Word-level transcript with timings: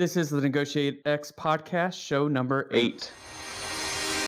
This 0.00 0.16
is 0.16 0.30
the 0.30 0.40
Negotiate 0.40 1.02
X 1.04 1.30
podcast, 1.30 1.92
show 1.92 2.26
number 2.26 2.70
eight. 2.72 3.12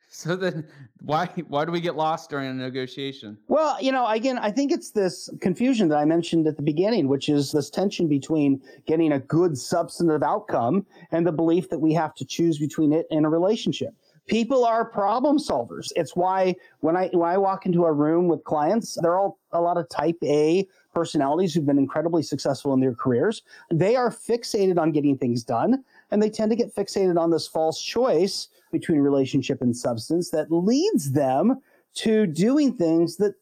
So 0.07 0.37
then, 0.37 0.67
why 1.01 1.25
why 1.49 1.65
do 1.65 1.73
we 1.73 1.81
get 1.81 1.97
lost 1.97 2.29
during 2.29 2.51
a 2.51 2.53
negotiation? 2.53 3.39
Well, 3.49 3.83
you 3.83 3.91
know, 3.91 4.07
again, 4.07 4.37
I 4.37 4.51
think 4.51 4.71
it's 4.71 4.91
this 4.91 5.31
confusion 5.41 5.89
that 5.89 5.97
I 5.97 6.05
mentioned 6.05 6.47
at 6.47 6.57
the 6.57 6.63
beginning, 6.63 7.09
which 7.09 7.31
is 7.31 7.53
this 7.53 7.71
tension 7.71 8.07
between 8.07 8.61
getting 8.87 9.13
a 9.13 9.19
good 9.19 9.57
substantive 9.57 10.23
outcome 10.23 10.85
and 11.11 11.27
the 11.27 11.33
belief 11.33 11.71
that 11.71 11.79
we 11.79 11.95
have 11.95 12.15
to 12.17 12.27
choose 12.27 12.59
between 12.59 12.93
it 12.93 13.07
and 13.11 13.25
a 13.25 13.31
relationship. 13.31 13.95
People 14.29 14.65
are 14.65 14.85
problem 14.85 15.39
solvers. 15.39 15.93
It's 15.97 16.15
why 16.15 16.55
when 16.81 16.97
I 16.97 17.09
when 17.09 17.29
I 17.29 17.39
walk 17.39 17.67
into 17.67 17.85
a 17.85 17.93
room 17.93 18.29
with 18.29 18.45
clients, 18.45 18.97
they're 19.03 19.19
all 19.19 19.39
a 19.53 19.61
lot 19.61 19.77
of 19.77 19.89
type 19.89 20.17
A 20.23 20.67
personalities 20.95 21.53
who've 21.53 21.67
been 21.67 21.79
incredibly 21.79 22.23
successful 22.23 22.73
in 22.73 22.81
their 22.81 22.95
careers. 22.95 23.43
They 23.71 23.97
are 23.97 24.11
fixated 24.11 24.79
on 24.79 24.93
getting 24.93 25.19
things 25.19 25.43
done, 25.43 25.83
and 26.11 26.23
they 26.23 26.31
tend 26.31 26.51
to 26.51 26.57
get 26.57 26.75
fixated 26.75 27.19
on 27.19 27.31
this 27.31 27.49
false 27.49 27.83
choice 27.83 28.49
between 28.71 29.01
relationship 29.01 29.61
and 29.61 29.77
substance 29.77 30.31
that 30.31 30.53
leads 30.53 31.13
them 31.13 31.61
to 31.95 32.27
doing 32.27 32.75
things 32.75 33.17
that 33.17 33.35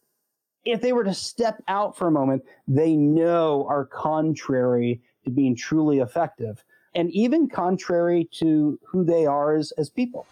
if 0.65 0.81
they 0.81 0.93
were 0.93 1.05
to 1.05 1.15
step 1.15 1.63
out 1.69 1.97
for 1.97 2.09
a 2.09 2.11
moment, 2.11 2.43
they 2.67 2.97
know 2.97 3.67
are 3.69 3.85
contrary 3.87 5.01
to 5.25 5.31
being 5.31 5.55
truly 5.55 5.99
effective 5.99 6.65
and 6.95 7.11
even 7.11 7.49
contrary 7.49 8.29
to 8.33 8.79
who 8.85 9.05
they 9.05 9.27
are 9.27 9.57
as, 9.57 9.73
as 9.73 9.89
people. 9.89 10.27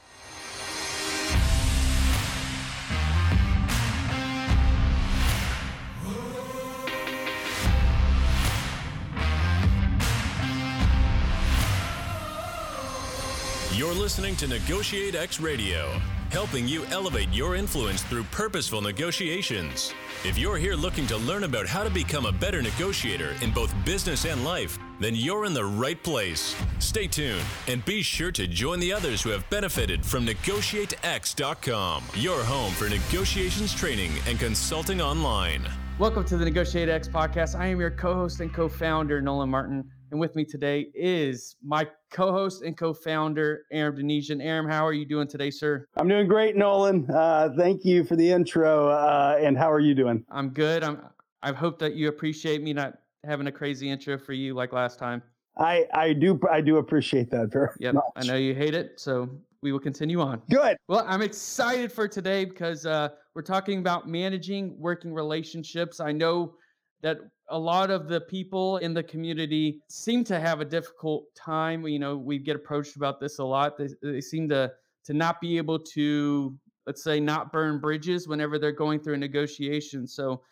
You're 13.78 13.94
listening 13.94 14.34
to 14.38 14.48
Negotiate 14.48 15.14
X 15.14 15.38
Radio, 15.38 16.00
helping 16.32 16.66
you 16.66 16.84
elevate 16.86 17.32
your 17.32 17.54
influence 17.54 18.02
through 18.02 18.24
purposeful 18.24 18.80
negotiations. 18.80 19.94
If 20.24 20.36
you're 20.36 20.56
here 20.56 20.74
looking 20.74 21.06
to 21.06 21.16
learn 21.16 21.44
about 21.44 21.68
how 21.68 21.84
to 21.84 21.90
become 21.90 22.26
a 22.26 22.32
better 22.32 22.60
negotiator 22.60 23.36
in 23.40 23.52
both 23.52 23.72
business 23.84 24.24
and 24.24 24.42
life, 24.42 24.80
then 24.98 25.14
you're 25.14 25.44
in 25.44 25.54
the 25.54 25.64
right 25.64 26.02
place. 26.02 26.56
Stay 26.80 27.06
tuned 27.06 27.44
and 27.68 27.84
be 27.84 28.02
sure 28.02 28.32
to 28.32 28.48
join 28.48 28.80
the 28.80 28.92
others 28.92 29.22
who 29.22 29.30
have 29.30 29.48
benefited 29.48 30.04
from 30.04 30.26
NegotiateX.com, 30.26 32.02
your 32.14 32.42
home 32.42 32.72
for 32.72 32.88
negotiations 32.88 33.72
training 33.72 34.10
and 34.26 34.40
consulting 34.40 35.00
online. 35.00 35.62
Welcome 36.00 36.24
to 36.24 36.36
the 36.36 36.44
Negotiate 36.44 36.88
X 36.88 37.06
podcast. 37.06 37.56
I 37.56 37.68
am 37.68 37.78
your 37.78 37.92
co 37.92 38.14
host 38.14 38.40
and 38.40 38.52
co 38.52 38.68
founder, 38.68 39.22
Nolan 39.22 39.50
Martin. 39.50 39.88
And 40.10 40.18
with 40.18 40.34
me 40.36 40.44
today 40.44 40.86
is 40.94 41.56
my 41.62 41.86
co 42.10 42.32
host 42.32 42.62
and 42.62 42.76
co 42.76 42.94
founder, 42.94 43.64
Aram 43.72 43.96
Donigian. 43.96 44.42
Aram, 44.42 44.68
how 44.68 44.86
are 44.86 44.92
you 44.92 45.04
doing 45.04 45.28
today, 45.28 45.50
sir? 45.50 45.86
I'm 45.96 46.08
doing 46.08 46.26
great, 46.26 46.56
Nolan. 46.56 47.06
Uh, 47.10 47.50
thank 47.56 47.84
you 47.84 48.04
for 48.04 48.16
the 48.16 48.30
intro. 48.30 48.88
Uh, 48.88 49.38
and 49.40 49.56
how 49.58 49.70
are 49.70 49.80
you 49.80 49.94
doing? 49.94 50.24
I'm 50.30 50.50
good. 50.50 50.82
I'm, 50.82 51.02
I 51.42 51.52
hope 51.52 51.78
that 51.80 51.94
you 51.94 52.08
appreciate 52.08 52.62
me 52.62 52.72
not 52.72 52.94
having 53.24 53.48
a 53.48 53.52
crazy 53.52 53.90
intro 53.90 54.18
for 54.18 54.32
you 54.32 54.54
like 54.54 54.72
last 54.72 54.98
time. 54.98 55.22
I, 55.58 55.86
I 55.92 56.12
do 56.12 56.40
I 56.50 56.60
do 56.60 56.76
appreciate 56.76 57.30
that 57.32 57.52
very 57.52 57.70
yep, 57.80 57.94
much. 57.94 58.04
I 58.16 58.24
know 58.24 58.36
you 58.36 58.54
hate 58.54 58.74
it, 58.74 58.98
so 59.00 59.28
we 59.60 59.72
will 59.72 59.80
continue 59.80 60.20
on. 60.20 60.40
Good. 60.48 60.76
Well, 60.86 61.04
I'm 61.06 61.20
excited 61.20 61.92
for 61.92 62.06
today 62.06 62.44
because 62.44 62.86
uh, 62.86 63.08
we're 63.34 63.42
talking 63.42 63.80
about 63.80 64.08
managing 64.08 64.78
working 64.78 65.12
relationships. 65.12 65.98
I 66.00 66.12
know 66.12 66.54
that 67.02 67.18
a 67.50 67.58
lot 67.58 67.90
of 67.90 68.08
the 68.08 68.20
people 68.22 68.78
in 68.78 68.94
the 68.94 69.02
community 69.02 69.80
seem 69.88 70.24
to 70.24 70.38
have 70.38 70.60
a 70.60 70.64
difficult 70.64 71.24
time. 71.34 71.86
You 71.86 71.98
know, 71.98 72.16
we 72.16 72.38
get 72.38 72.56
approached 72.56 72.96
about 72.96 73.20
this 73.20 73.38
a 73.38 73.44
lot. 73.44 73.76
They, 73.76 73.88
they 74.02 74.20
seem 74.20 74.48
to 74.50 74.72
to 75.04 75.14
not 75.14 75.40
be 75.40 75.56
able 75.56 75.78
to, 75.78 76.54
let's 76.86 77.02
say, 77.02 77.18
not 77.18 77.50
burn 77.50 77.80
bridges 77.80 78.28
whenever 78.28 78.58
they're 78.58 78.72
going 78.72 79.00
through 79.00 79.14
a 79.14 79.18
negotiation. 79.18 80.06
So, 80.06 80.42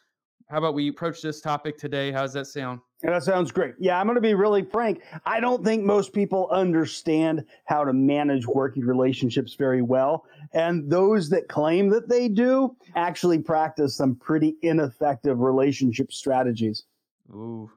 how 0.48 0.58
about 0.58 0.74
we 0.74 0.88
approach 0.88 1.22
this 1.22 1.40
topic 1.40 1.76
today? 1.76 2.12
How 2.12 2.22
does 2.22 2.32
that 2.34 2.46
sound? 2.46 2.80
Yeah, 3.02 3.10
that 3.10 3.24
sounds 3.24 3.50
great. 3.50 3.74
Yeah, 3.78 3.98
I'm 3.98 4.06
going 4.06 4.14
to 4.14 4.20
be 4.20 4.34
really 4.34 4.62
frank. 4.62 5.02
I 5.24 5.40
don't 5.40 5.64
think 5.64 5.82
most 5.82 6.12
people 6.12 6.48
understand 6.50 7.44
how 7.64 7.84
to 7.84 7.92
manage 7.92 8.46
working 8.46 8.84
relationships 8.84 9.54
very 9.54 9.82
well. 9.82 10.24
And 10.52 10.88
those 10.88 11.28
that 11.30 11.48
claim 11.48 11.88
that 11.90 12.08
they 12.08 12.28
do 12.28 12.76
actually 12.94 13.40
practice 13.40 13.96
some 13.96 14.14
pretty 14.14 14.56
ineffective 14.62 15.40
relationship 15.40 16.12
strategies. 16.12 16.84
Ooh, 17.30 17.70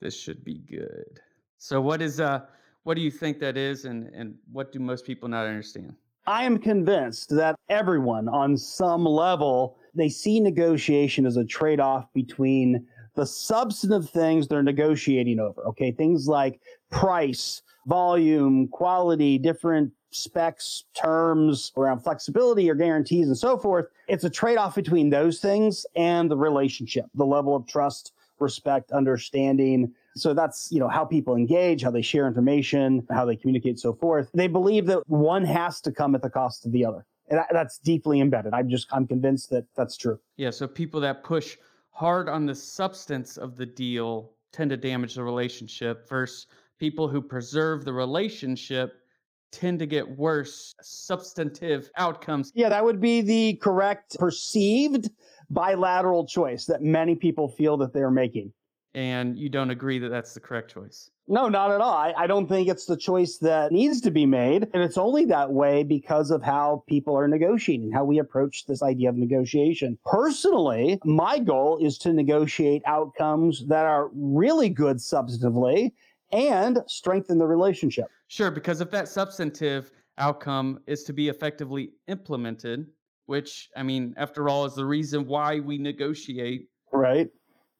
this 0.00 0.18
should 0.18 0.42
be 0.42 0.58
good. 0.58 1.20
So 1.58 1.80
what 1.80 2.00
is 2.00 2.18
uh 2.18 2.40
what 2.84 2.94
do 2.94 3.02
you 3.02 3.10
think 3.10 3.38
that 3.40 3.56
is 3.58 3.84
and 3.84 4.08
and 4.14 4.36
what 4.52 4.72
do 4.72 4.78
most 4.78 5.04
people 5.04 5.28
not 5.28 5.46
understand? 5.46 5.94
I 6.26 6.44
am 6.44 6.58
convinced 6.58 7.30
that 7.36 7.56
everyone 7.68 8.28
on 8.28 8.56
some 8.56 9.04
level 9.04 9.78
they 9.96 10.08
see 10.08 10.40
negotiation 10.40 11.26
as 11.26 11.36
a 11.36 11.44
trade-off 11.44 12.12
between 12.12 12.86
the 13.14 13.26
substantive 13.26 14.10
things 14.10 14.46
they're 14.46 14.62
negotiating 14.62 15.40
over. 15.40 15.62
Okay, 15.68 15.90
things 15.90 16.28
like 16.28 16.60
price, 16.90 17.62
volume, 17.86 18.68
quality, 18.68 19.38
different 19.38 19.92
specs, 20.10 20.84
terms 20.94 21.72
around 21.76 22.00
flexibility 22.00 22.70
or 22.70 22.74
guarantees 22.74 23.26
and 23.26 23.36
so 23.36 23.58
forth. 23.58 23.86
It's 24.08 24.24
a 24.24 24.30
trade 24.30 24.56
off 24.56 24.74
between 24.74 25.10
those 25.10 25.40
things 25.40 25.84
and 25.96 26.30
the 26.30 26.36
relationship, 26.36 27.06
the 27.14 27.26
level 27.26 27.54
of 27.54 27.66
trust, 27.66 28.12
respect, 28.38 28.92
understanding. 28.92 29.92
So 30.14 30.32
that's, 30.32 30.70
you 30.70 30.80
know, 30.80 30.88
how 30.88 31.04
people 31.04 31.36
engage, 31.36 31.82
how 31.82 31.90
they 31.90 32.02
share 32.02 32.26
information, 32.26 33.06
how 33.10 33.24
they 33.24 33.36
communicate, 33.36 33.78
so 33.78 33.92
forth. 33.92 34.30
They 34.32 34.46
believe 34.46 34.86
that 34.86 35.08
one 35.08 35.44
has 35.44 35.80
to 35.82 35.92
come 35.92 36.14
at 36.14 36.22
the 36.22 36.30
cost 36.30 36.64
of 36.66 36.72
the 36.72 36.84
other. 36.84 37.04
And 37.28 37.40
that's 37.50 37.78
deeply 37.78 38.20
embedded. 38.20 38.54
I'm 38.54 38.68
just, 38.68 38.86
I'm 38.92 39.06
convinced 39.06 39.50
that 39.50 39.64
that's 39.76 39.96
true. 39.96 40.18
Yeah. 40.36 40.50
So 40.50 40.66
people 40.68 41.00
that 41.00 41.24
push 41.24 41.56
hard 41.90 42.28
on 42.28 42.46
the 42.46 42.54
substance 42.54 43.36
of 43.36 43.56
the 43.56 43.66
deal 43.66 44.32
tend 44.52 44.70
to 44.70 44.76
damage 44.76 45.14
the 45.14 45.24
relationship 45.24 46.08
versus 46.08 46.46
people 46.78 47.08
who 47.08 47.20
preserve 47.20 47.84
the 47.84 47.92
relationship 47.92 49.02
tend 49.50 49.78
to 49.78 49.86
get 49.86 50.08
worse 50.16 50.74
substantive 50.82 51.90
outcomes. 51.96 52.52
Yeah, 52.54 52.68
that 52.68 52.84
would 52.84 53.00
be 53.00 53.22
the 53.22 53.54
correct 53.54 54.16
perceived 54.18 55.10
bilateral 55.50 56.26
choice 56.26 56.66
that 56.66 56.82
many 56.82 57.14
people 57.14 57.48
feel 57.48 57.76
that 57.78 57.92
they're 57.92 58.10
making. 58.10 58.52
And 58.94 59.36
you 59.38 59.48
don't 59.48 59.70
agree 59.70 59.98
that 59.98 60.08
that's 60.08 60.34
the 60.34 60.40
correct 60.40 60.72
choice? 60.72 61.10
No, 61.28 61.48
not 61.48 61.72
at 61.72 61.80
all. 61.80 61.92
I, 61.92 62.14
I, 62.16 62.26
don't 62.28 62.48
think 62.48 62.68
it's 62.68 62.86
the 62.86 62.96
choice 62.96 63.38
that 63.38 63.72
needs 63.72 64.00
to 64.02 64.12
be 64.12 64.26
made. 64.26 64.68
And 64.72 64.82
it's 64.82 64.96
only 64.96 65.24
that 65.26 65.52
way 65.52 65.82
because 65.82 66.30
of 66.30 66.42
how 66.42 66.84
people 66.86 67.16
are 67.16 67.26
negotiating, 67.26 67.90
how 67.90 68.04
we 68.04 68.20
approach 68.20 68.66
this 68.66 68.80
idea 68.80 69.08
of 69.08 69.16
negotiation. 69.16 69.98
Personally, 70.04 71.00
my 71.04 71.40
goal 71.40 71.78
is 71.84 71.98
to 71.98 72.12
negotiate 72.12 72.82
outcomes 72.86 73.66
that 73.66 73.86
are 73.86 74.10
really 74.14 74.68
good 74.68 74.98
substantively 74.98 75.92
and 76.30 76.78
strengthen 76.86 77.38
the 77.38 77.46
relationship. 77.46 78.06
Sure, 78.28 78.50
because 78.52 78.80
if 78.80 78.90
that 78.92 79.08
substantive 79.08 79.90
outcome 80.18 80.80
is 80.86 81.02
to 81.04 81.12
be 81.12 81.28
effectively 81.28 81.90
implemented, 82.06 82.86
which, 83.26 83.68
I 83.76 83.82
mean, 83.82 84.14
after 84.16 84.48
all, 84.48 84.64
is 84.64 84.74
the 84.74 84.84
reason 84.84 85.26
why 85.26 85.58
we 85.58 85.78
negotiate. 85.78 86.68
Right. 86.92 87.28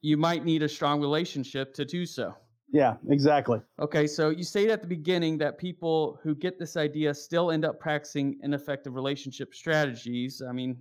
You 0.02 0.16
might 0.16 0.44
need 0.44 0.62
a 0.62 0.68
strong 0.68 1.00
relationship 1.00 1.74
to 1.74 1.84
do 1.84 2.04
so. 2.06 2.34
Yeah, 2.72 2.96
exactly. 3.08 3.60
Okay, 3.78 4.06
so 4.06 4.30
you 4.30 4.42
stated 4.42 4.72
at 4.72 4.82
the 4.82 4.88
beginning 4.88 5.38
that 5.38 5.56
people 5.56 6.18
who 6.22 6.34
get 6.34 6.58
this 6.58 6.76
idea 6.76 7.14
still 7.14 7.50
end 7.50 7.64
up 7.64 7.78
practicing 7.78 8.38
ineffective 8.42 8.94
relationship 8.94 9.54
strategies. 9.54 10.42
I 10.46 10.52
mean, 10.52 10.76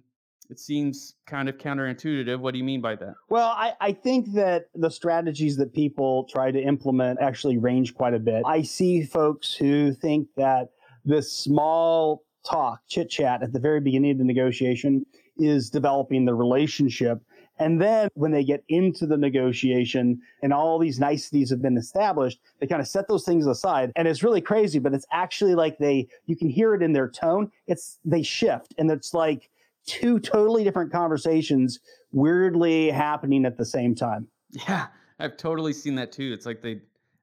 it 0.49 0.59
seems 0.59 1.15
kind 1.25 1.49
of 1.49 1.57
counterintuitive. 1.57 2.39
What 2.39 2.51
do 2.51 2.57
you 2.57 2.63
mean 2.63 2.81
by 2.81 2.95
that? 2.95 3.13
Well, 3.29 3.49
I, 3.49 3.73
I 3.81 3.91
think 3.93 4.33
that 4.33 4.65
the 4.73 4.89
strategies 4.89 5.57
that 5.57 5.73
people 5.73 6.25
try 6.25 6.51
to 6.51 6.61
implement 6.61 7.19
actually 7.21 7.57
range 7.57 7.93
quite 7.93 8.13
a 8.13 8.19
bit. 8.19 8.43
I 8.45 8.61
see 8.61 9.03
folks 9.03 9.53
who 9.53 9.93
think 9.93 10.27
that 10.37 10.69
this 11.03 11.31
small 11.31 12.23
talk, 12.47 12.81
chit 12.87 13.09
chat 13.09 13.41
at 13.41 13.53
the 13.53 13.59
very 13.59 13.79
beginning 13.79 14.11
of 14.11 14.17
the 14.17 14.23
negotiation 14.23 15.05
is 15.37 15.69
developing 15.69 16.25
the 16.25 16.33
relationship. 16.33 17.19
And 17.57 17.81
then 17.81 18.09
when 18.15 18.31
they 18.31 18.43
get 18.43 18.63
into 18.67 19.05
the 19.05 19.17
negotiation 19.17 20.21
and 20.41 20.51
all 20.51 20.77
these 20.77 20.99
niceties 20.99 21.49
have 21.49 21.61
been 21.61 21.77
established, 21.77 22.39
they 22.59 22.67
kind 22.67 22.81
of 22.81 22.87
set 22.87 23.07
those 23.07 23.23
things 23.23 23.47
aside. 23.47 23.91
And 23.95 24.07
it's 24.07 24.23
really 24.23 24.41
crazy, 24.41 24.79
but 24.79 24.93
it's 24.93 25.05
actually 25.11 25.55
like 25.55 25.77
they, 25.77 26.07
you 26.25 26.35
can 26.35 26.49
hear 26.49 26.73
it 26.73 26.81
in 26.81 26.93
their 26.93 27.09
tone. 27.09 27.51
It's, 27.67 27.99
they 28.03 28.23
shift 28.23 28.73
and 28.77 28.91
it's 28.91 29.13
like 29.13 29.49
two 29.85 30.19
totally 30.19 30.63
different 30.63 30.91
conversations 30.91 31.79
weirdly 32.11 32.89
happening 32.89 33.45
at 33.45 33.57
the 33.57 33.65
same 33.65 33.95
time. 33.95 34.27
Yeah. 34.67 34.87
I've 35.19 35.37
totally 35.37 35.73
seen 35.73 35.95
that 35.95 36.11
too. 36.11 36.33
It's 36.33 36.45
like 36.45 36.61
they, 36.61 36.81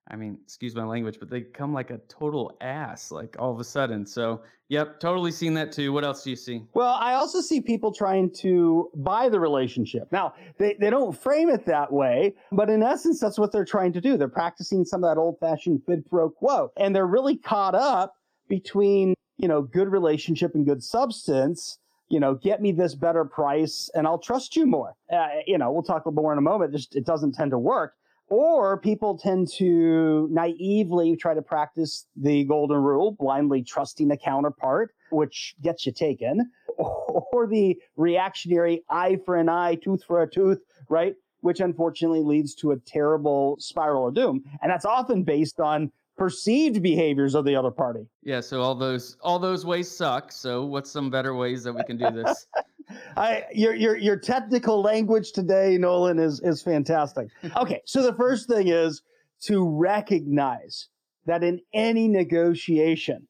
I 0.08 0.16
mean, 0.16 0.38
excuse 0.42 0.74
my 0.74 0.84
language, 0.84 1.18
but 1.18 1.30
they 1.30 1.42
come 1.42 1.72
like 1.72 1.90
a 1.90 1.98
total 2.08 2.56
ass, 2.60 3.10
like 3.12 3.36
all 3.38 3.52
of 3.52 3.60
a 3.60 3.64
sudden. 3.64 4.04
So, 4.04 4.42
yep, 4.68 4.98
totally 4.98 5.30
seen 5.30 5.54
that 5.54 5.70
too. 5.70 5.92
What 5.92 6.04
else 6.04 6.24
do 6.24 6.30
you 6.30 6.36
see? 6.36 6.64
Well, 6.74 6.94
I 7.00 7.14
also 7.14 7.40
see 7.40 7.60
people 7.60 7.92
trying 7.92 8.30
to 8.40 8.90
buy 8.96 9.28
the 9.28 9.38
relationship. 9.38 10.10
Now, 10.10 10.34
they, 10.58 10.76
they 10.78 10.90
don't 10.90 11.16
frame 11.16 11.48
it 11.48 11.66
that 11.66 11.92
way, 11.92 12.34
but 12.50 12.68
in 12.68 12.82
essence, 12.82 13.20
that's 13.20 13.38
what 13.38 13.52
they're 13.52 13.64
trying 13.64 13.92
to 13.92 14.00
do. 14.00 14.16
They're 14.16 14.28
practicing 14.28 14.84
some 14.84 15.04
of 15.04 15.10
that 15.10 15.20
old 15.20 15.38
fashioned 15.38 15.84
quid 15.84 16.04
pro 16.10 16.30
quo, 16.30 16.72
and 16.76 16.94
they're 16.94 17.06
really 17.06 17.36
caught 17.36 17.76
up 17.76 18.14
between, 18.48 19.14
you 19.38 19.48
know, 19.48 19.62
good 19.62 19.88
relationship 19.88 20.54
and 20.54 20.66
good 20.66 20.82
substance. 20.82 21.78
You 22.08 22.20
know, 22.20 22.34
get 22.34 22.60
me 22.60 22.72
this 22.72 22.94
better 22.94 23.24
price 23.24 23.88
and 23.94 24.06
I'll 24.06 24.18
trust 24.18 24.54
you 24.54 24.66
more. 24.66 24.94
Uh, 25.10 25.28
you 25.46 25.56
know, 25.56 25.72
we'll 25.72 25.82
talk 25.82 26.04
a 26.04 26.10
little 26.10 26.22
more 26.22 26.32
in 26.32 26.38
a 26.38 26.42
moment. 26.42 26.72
Just, 26.72 26.94
it 26.94 27.06
doesn't 27.06 27.32
tend 27.32 27.52
to 27.52 27.58
work 27.58 27.94
or 28.32 28.78
people 28.78 29.18
tend 29.18 29.46
to 29.46 30.26
naively 30.32 31.14
try 31.16 31.34
to 31.34 31.42
practice 31.42 32.06
the 32.16 32.44
golden 32.44 32.78
rule, 32.78 33.12
blindly 33.20 33.62
trusting 33.62 34.10
a 34.10 34.16
counterpart, 34.16 34.94
which 35.10 35.54
gets 35.60 35.84
you 35.84 35.92
taken, 35.92 36.50
or 36.78 37.46
the 37.46 37.78
reactionary 37.96 38.82
eye 38.88 39.18
for 39.26 39.36
an 39.36 39.50
eye, 39.50 39.74
tooth 39.74 40.02
for 40.04 40.22
a 40.22 40.30
tooth, 40.30 40.60
right? 40.88 41.14
Which 41.42 41.60
unfortunately 41.60 42.22
leads 42.22 42.54
to 42.54 42.70
a 42.70 42.78
terrible 42.78 43.56
spiral 43.58 44.08
of 44.08 44.14
doom. 44.14 44.42
And 44.62 44.72
that's 44.72 44.86
often 44.86 45.24
based 45.24 45.60
on 45.60 45.92
perceived 46.16 46.82
behaviors 46.82 47.34
of 47.34 47.44
the 47.44 47.54
other 47.54 47.70
party. 47.70 48.06
Yeah, 48.22 48.40
so 48.40 48.62
all 48.62 48.74
those 48.74 49.18
all 49.20 49.38
those 49.38 49.66
ways 49.66 49.94
suck. 49.94 50.32
So 50.32 50.64
what's 50.64 50.90
some 50.90 51.10
better 51.10 51.34
ways 51.34 51.64
that 51.64 51.74
we 51.74 51.84
can 51.84 51.98
do 51.98 52.10
this? 52.10 52.46
I 53.16 53.44
your 53.52 53.74
your 53.74 53.96
your 53.96 54.16
technical 54.16 54.82
language 54.82 55.32
today, 55.32 55.76
Nolan, 55.78 56.18
is 56.18 56.40
is 56.40 56.62
fantastic. 56.62 57.28
Okay, 57.56 57.80
so 57.84 58.02
the 58.02 58.14
first 58.14 58.48
thing 58.48 58.68
is 58.68 59.02
to 59.42 59.68
recognize 59.68 60.88
that 61.26 61.42
in 61.44 61.60
any 61.72 62.08
negotiation, 62.08 63.26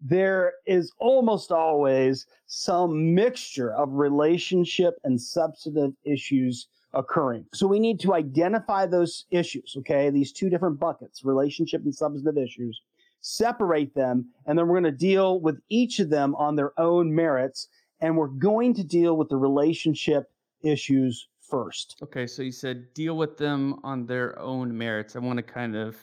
there 0.00 0.54
is 0.66 0.92
almost 0.98 1.50
always 1.50 2.26
some 2.46 3.14
mixture 3.14 3.72
of 3.72 3.92
relationship 3.92 4.94
and 5.04 5.20
substantive 5.20 5.92
issues 6.04 6.68
occurring. 6.92 7.44
So 7.52 7.66
we 7.66 7.80
need 7.80 8.00
to 8.00 8.14
identify 8.14 8.86
those 8.86 9.26
issues, 9.30 9.74
okay? 9.78 10.10
These 10.10 10.32
two 10.32 10.48
different 10.48 10.78
buckets, 10.78 11.24
relationship 11.24 11.82
and 11.84 11.94
substantive 11.94 12.38
issues, 12.38 12.80
separate 13.20 13.94
them, 13.94 14.26
and 14.46 14.58
then 14.58 14.68
we're 14.68 14.80
going 14.80 14.92
to 14.92 14.98
deal 14.98 15.40
with 15.40 15.60
each 15.68 15.98
of 15.98 16.10
them 16.10 16.34
on 16.36 16.56
their 16.56 16.78
own 16.78 17.14
merits 17.14 17.68
and 18.04 18.18
we're 18.18 18.26
going 18.26 18.74
to 18.74 18.84
deal 18.84 19.16
with 19.16 19.30
the 19.30 19.36
relationship 19.36 20.30
issues 20.62 21.28
first. 21.40 21.96
Okay, 22.02 22.26
so 22.26 22.42
you 22.42 22.52
said 22.52 22.92
deal 22.92 23.16
with 23.16 23.38
them 23.38 23.80
on 23.82 24.04
their 24.04 24.38
own 24.38 24.76
merits. 24.76 25.16
I 25.16 25.20
want 25.20 25.38
to 25.38 25.42
kind 25.42 25.74
of 25.74 25.96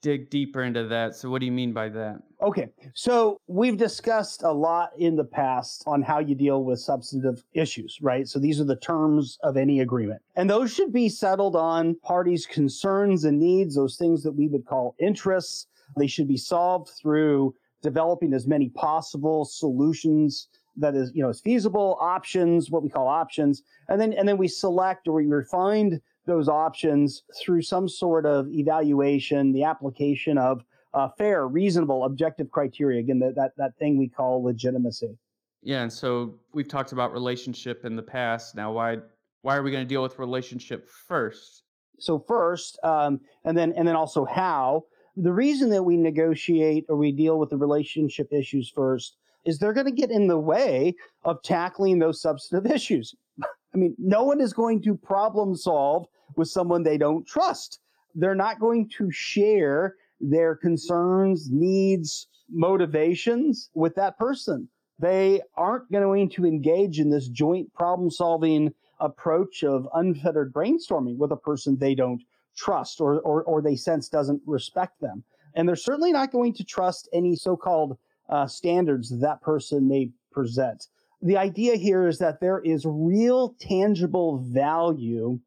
dig 0.00 0.30
deeper 0.30 0.62
into 0.62 0.86
that. 0.88 1.14
So, 1.16 1.28
what 1.28 1.40
do 1.40 1.46
you 1.46 1.52
mean 1.52 1.74
by 1.74 1.90
that? 1.90 2.22
Okay, 2.40 2.68
so 2.94 3.42
we've 3.46 3.76
discussed 3.76 4.42
a 4.42 4.50
lot 4.50 4.92
in 4.96 5.16
the 5.16 5.24
past 5.24 5.84
on 5.86 6.00
how 6.00 6.18
you 6.18 6.34
deal 6.34 6.64
with 6.64 6.80
substantive 6.80 7.44
issues, 7.52 7.98
right? 8.00 8.26
So, 8.26 8.38
these 8.38 8.58
are 8.58 8.64
the 8.64 8.76
terms 8.76 9.38
of 9.42 9.58
any 9.58 9.80
agreement. 9.80 10.22
And 10.36 10.48
those 10.48 10.72
should 10.72 10.94
be 10.94 11.10
settled 11.10 11.56
on 11.56 11.96
parties' 11.96 12.46
concerns 12.46 13.24
and 13.24 13.38
needs, 13.38 13.74
those 13.74 13.96
things 13.96 14.22
that 14.22 14.32
we 14.32 14.48
would 14.48 14.64
call 14.64 14.94
interests. 14.98 15.66
They 15.98 16.06
should 16.06 16.26
be 16.26 16.38
solved 16.38 16.88
through 16.88 17.54
developing 17.82 18.32
as 18.32 18.46
many 18.46 18.70
possible 18.70 19.44
solutions 19.44 20.48
that 20.76 20.94
is 20.94 21.12
you 21.14 21.22
know 21.22 21.28
is 21.28 21.40
feasible 21.40 21.96
options 22.00 22.70
what 22.70 22.82
we 22.82 22.88
call 22.88 23.08
options. 23.08 23.62
And 23.88 24.00
then 24.00 24.12
and 24.12 24.28
then 24.28 24.36
we 24.36 24.48
select 24.48 25.08
or 25.08 25.14
we 25.14 25.26
refine 25.26 26.00
those 26.26 26.48
options 26.48 27.22
through 27.40 27.62
some 27.62 27.88
sort 27.88 28.26
of 28.26 28.48
evaluation 28.48 29.52
the 29.52 29.64
application 29.64 30.38
of 30.38 30.64
uh, 30.94 31.08
fair 31.18 31.48
reasonable 31.48 32.04
objective 32.04 32.50
criteria. 32.50 33.00
Again 33.00 33.18
that, 33.20 33.34
that 33.36 33.52
that 33.56 33.76
thing 33.78 33.98
we 33.98 34.08
call 34.08 34.42
legitimacy. 34.42 35.16
Yeah 35.62 35.82
and 35.82 35.92
so 35.92 36.34
we've 36.52 36.68
talked 36.68 36.92
about 36.92 37.12
relationship 37.12 37.84
in 37.84 37.96
the 37.96 38.02
past. 38.02 38.54
Now 38.54 38.72
why 38.72 38.98
why 39.42 39.56
are 39.56 39.62
we 39.62 39.70
going 39.70 39.84
to 39.84 39.88
deal 39.88 40.02
with 40.02 40.18
relationship 40.18 40.88
first? 40.88 41.62
So 41.98 42.18
first 42.18 42.78
um, 42.82 43.20
and 43.44 43.56
then 43.56 43.72
and 43.76 43.86
then 43.86 43.96
also 43.96 44.24
how. 44.24 44.84
The 45.16 45.32
reason 45.32 45.70
that 45.70 45.84
we 45.84 45.96
negotiate 45.96 46.86
or 46.88 46.96
we 46.96 47.12
deal 47.12 47.38
with 47.38 47.50
the 47.50 47.56
relationship 47.56 48.32
issues 48.32 48.68
first 48.68 49.16
is 49.44 49.58
they're 49.58 49.72
going 49.72 49.86
to 49.86 49.92
get 49.92 50.10
in 50.10 50.26
the 50.26 50.38
way 50.38 50.94
of 51.24 51.42
tackling 51.42 51.98
those 51.98 52.20
substantive 52.20 52.70
issues. 52.70 53.14
I 53.74 53.76
mean, 53.76 53.94
no 53.98 54.24
one 54.24 54.40
is 54.40 54.52
going 54.52 54.82
to 54.82 54.96
problem 54.96 55.56
solve 55.56 56.06
with 56.36 56.48
someone 56.48 56.82
they 56.82 56.98
don't 56.98 57.26
trust. 57.26 57.80
They're 58.14 58.34
not 58.34 58.60
going 58.60 58.88
to 58.98 59.10
share 59.10 59.96
their 60.20 60.54
concerns, 60.54 61.50
needs, 61.50 62.28
motivations 62.50 63.70
with 63.74 63.94
that 63.96 64.18
person. 64.18 64.68
They 64.98 65.40
aren't 65.56 65.90
going 65.90 66.28
to 66.30 66.46
engage 66.46 67.00
in 67.00 67.10
this 67.10 67.28
joint 67.28 67.72
problem 67.74 68.10
solving 68.10 68.72
approach 69.00 69.64
of 69.64 69.88
unfettered 69.94 70.52
brainstorming 70.52 71.16
with 71.16 71.32
a 71.32 71.36
person 71.36 71.76
they 71.76 71.94
don't 71.94 72.22
trust 72.56 73.00
or, 73.00 73.20
or, 73.20 73.42
or 73.42 73.60
they 73.60 73.76
sense 73.76 74.08
doesn't 74.08 74.40
respect 74.46 75.00
them. 75.00 75.24
And 75.54 75.68
they're 75.68 75.76
certainly 75.76 76.12
not 76.12 76.32
going 76.32 76.54
to 76.54 76.64
trust 76.64 77.08
any 77.12 77.36
so 77.36 77.56
called 77.56 77.98
uh, 78.28 78.46
standards 78.46 79.10
that, 79.10 79.20
that 79.20 79.42
person 79.42 79.88
may 79.88 80.10
present. 80.32 80.88
The 81.22 81.36
idea 81.36 81.76
here 81.76 82.06
is 82.06 82.18
that 82.18 82.40
there 82.40 82.60
is 82.60 82.84
real 82.86 83.54
tangible 83.60 84.38
value 84.38 85.38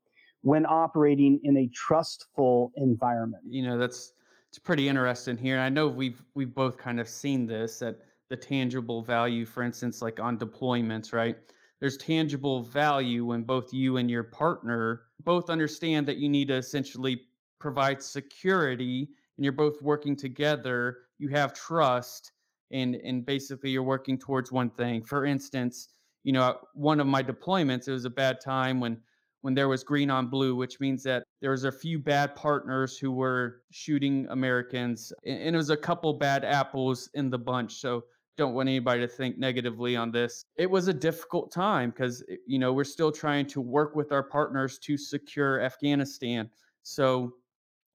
when 0.42 0.66
operating 0.66 1.40
in 1.44 1.58
a 1.58 1.68
trustful 1.68 2.72
environment. 2.76 3.44
You 3.48 3.64
know, 3.64 3.78
that's 3.78 4.14
it's 4.50 4.60
pretty 4.60 4.88
interesting 4.88 5.38
here. 5.38 5.60
I 5.60 5.70
know 5.70 5.88
we've 5.88 6.24
we've 6.36 6.54
both 6.54 6.78
kind 6.78 7.00
of 7.00 7.08
seen 7.08 7.46
this 7.46 7.80
that 7.80 8.00
the 8.30 8.38
tangible 8.38 9.02
value, 9.04 9.46
for 9.46 9.64
instance, 9.64 10.02
like 10.02 10.20
on 10.20 10.38
deployments, 10.38 11.14
right? 11.14 11.38
There's 11.80 11.98
tangible 11.98 12.64
value 12.64 13.26
when 13.26 13.44
both 13.44 13.72
you 13.72 13.98
and 13.98 14.10
your 14.10 14.24
partner 14.24 15.04
both 15.24 15.50
understand 15.50 16.08
that 16.08 16.18
you 16.18 16.28
need 16.28 16.48
to 16.48 16.56
essentially 16.56 17.22
provide 17.60 18.02
security 18.02 19.10
and 19.38 19.44
you're 19.44 19.54
both 19.54 19.82
working 19.82 20.16
together. 20.16 20.98
You 21.20 21.30
have 21.30 21.54
trust 21.54 22.32
and 22.72 22.96
and 22.96 23.26
basically 23.26 23.70
you're 23.70 23.84
working 23.84 24.18
towards 24.18 24.52
one 24.52 24.70
thing. 24.70 25.04
For 25.04 25.26
instance, 25.26 25.90
you 26.24 26.34
know, 26.34 26.42
uh, 26.42 26.54
one 26.74 27.00
of 27.00 27.08
my 27.08 27.24
deployments, 27.24 27.88
it 27.88 27.92
was 27.92 28.06
a 28.06 28.10
bad 28.10 28.40
time 28.42 28.80
when 28.80 28.98
when 29.42 29.54
there 29.54 29.70
was 29.70 29.84
green 29.84 30.10
on 30.10 30.28
blue, 30.28 30.56
which 30.56 30.80
means 30.80 31.04
that 31.04 31.24
there 31.42 31.52
was 31.52 31.64
a 31.64 31.72
few 31.72 32.00
bad 32.00 32.36
partners 32.36 32.98
who 32.98 33.12
were 33.12 33.62
shooting 33.72 34.28
Americans, 34.30 35.14
and, 35.26 35.56
it 35.56 35.58
was 35.58 35.70
a 35.70 35.78
couple 35.78 36.14
bad 36.14 36.44
apples 36.44 37.10
in 37.14 37.30
the 37.30 37.38
bunch. 37.38 37.76
So 37.76 38.04
don't 38.36 38.54
want 38.54 38.68
anybody 38.68 39.02
to 39.02 39.08
think 39.08 39.38
negatively 39.38 39.96
on 39.96 40.12
this. 40.12 40.44
It 40.58 40.70
was 40.70 40.88
a 40.88 40.94
difficult 40.94 41.52
time 41.52 41.92
because 41.92 42.24
eh, 42.30 42.36
you 42.46 42.60
know 42.60 42.74
we're 42.74 42.84
still 42.84 43.12
trying 43.12 43.48
to 43.48 43.62
work 43.62 43.96
with 43.96 44.12
our 44.12 44.24
partners 44.24 44.80
to 44.80 44.98
secure 44.98 45.62
Afghanistan. 45.62 46.50
So 46.84 47.34